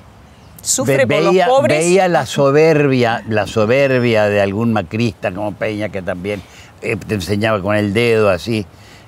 [0.62, 1.80] Sufre ve- por los veía, pobres.
[1.80, 6.42] veía la soberbia, la soberbia de algún macrista como Peña que también
[6.82, 8.66] eh, te enseñaba con el dedo así,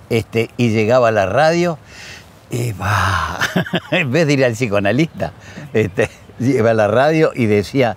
[0.10, 1.78] este, y llegaba a la radio
[2.50, 3.38] y va,
[3.92, 5.32] en vez de ir al psicoanalista,
[5.74, 7.96] este, iba a la radio y decía,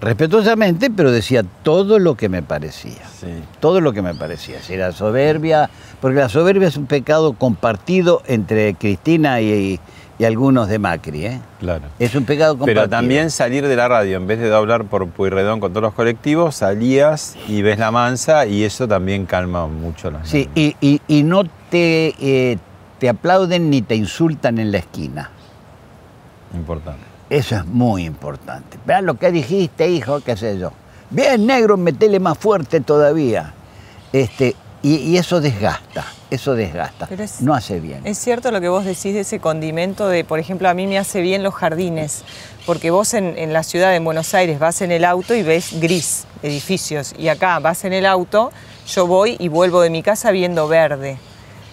[0.00, 3.02] respetuosamente, pero decía todo lo que me parecía.
[3.60, 4.60] Todo lo que me parecía.
[4.62, 5.70] Si era soberbia,
[6.00, 9.78] porque la soberbia es un pecado compartido entre Cristina y,
[10.18, 11.26] y algunos de Macri.
[11.26, 11.40] ¿eh?
[11.60, 11.84] Claro.
[12.00, 12.82] Es un pecado compartido.
[12.82, 15.94] Pero también salir de la radio, en vez de hablar por Puyredón con todos los
[15.94, 21.00] colectivos, salías y ves la mansa y eso también calma mucho las Sí, y, y-
[21.06, 22.58] y no te, eh,
[23.02, 25.28] te aplauden ni te insultan en la esquina.
[26.54, 27.00] Importante.
[27.30, 28.78] Eso es muy importante.
[28.86, 30.70] Vean lo que dijiste, hijo, qué sé yo.
[31.10, 33.54] Bien, negro, metele más fuerte todavía.
[34.12, 37.08] Este, y, y eso desgasta, eso desgasta.
[37.08, 38.02] Pero es- no hace bien.
[38.06, 40.96] Es cierto lo que vos decís de ese condimento de, por ejemplo, a mí me
[40.96, 42.22] hace bien los jardines,
[42.66, 45.80] porque vos en, en la ciudad de Buenos Aires vas en el auto y ves
[45.80, 48.52] gris, edificios, y acá vas en el auto,
[48.86, 51.18] yo voy y vuelvo de mi casa viendo verde.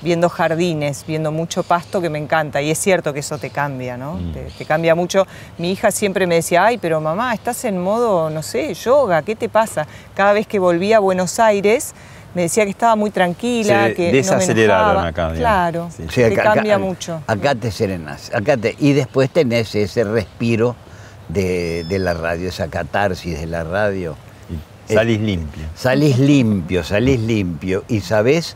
[0.01, 2.61] Viendo jardines, viendo mucho pasto que me encanta.
[2.61, 4.19] Y es cierto que eso te cambia, ¿no?
[4.33, 5.27] Te, te cambia mucho.
[5.57, 9.35] Mi hija siempre me decía, ay, pero mamá, estás en modo, no sé, yoga, ¿qué
[9.35, 9.87] te pasa?
[10.15, 11.93] Cada vez que volvía a Buenos Aires,
[12.35, 15.39] me decía que estaba muy tranquila, Se que no me desaceleraron acá, digamos.
[15.39, 17.21] Claro, Sí, te acá- cambia acá- mucho.
[17.27, 18.31] Acá te serenas.
[18.33, 20.75] Acá te, y después tenés ese respiro
[21.27, 24.15] de, de la radio, esa catarsis de la radio.
[24.87, 25.65] Salís limpio.
[25.75, 28.55] Salís limpio, salís limpio y sabés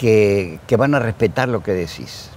[0.00, 2.30] que, que van a respetar lo que decís.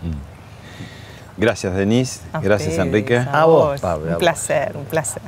[1.38, 2.20] Gracias, Denise.
[2.34, 3.18] A Gracias, ustedes, Enrique.
[3.18, 4.20] A vos, Pablo, Un vos.
[4.20, 5.22] placer, un placer.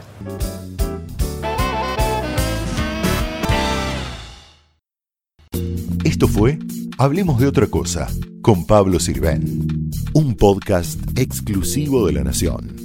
[6.04, 6.60] Esto fue
[6.98, 8.08] Hablemos de otra cosa
[8.42, 12.85] con Pablo Sirven, un podcast exclusivo de La Nación.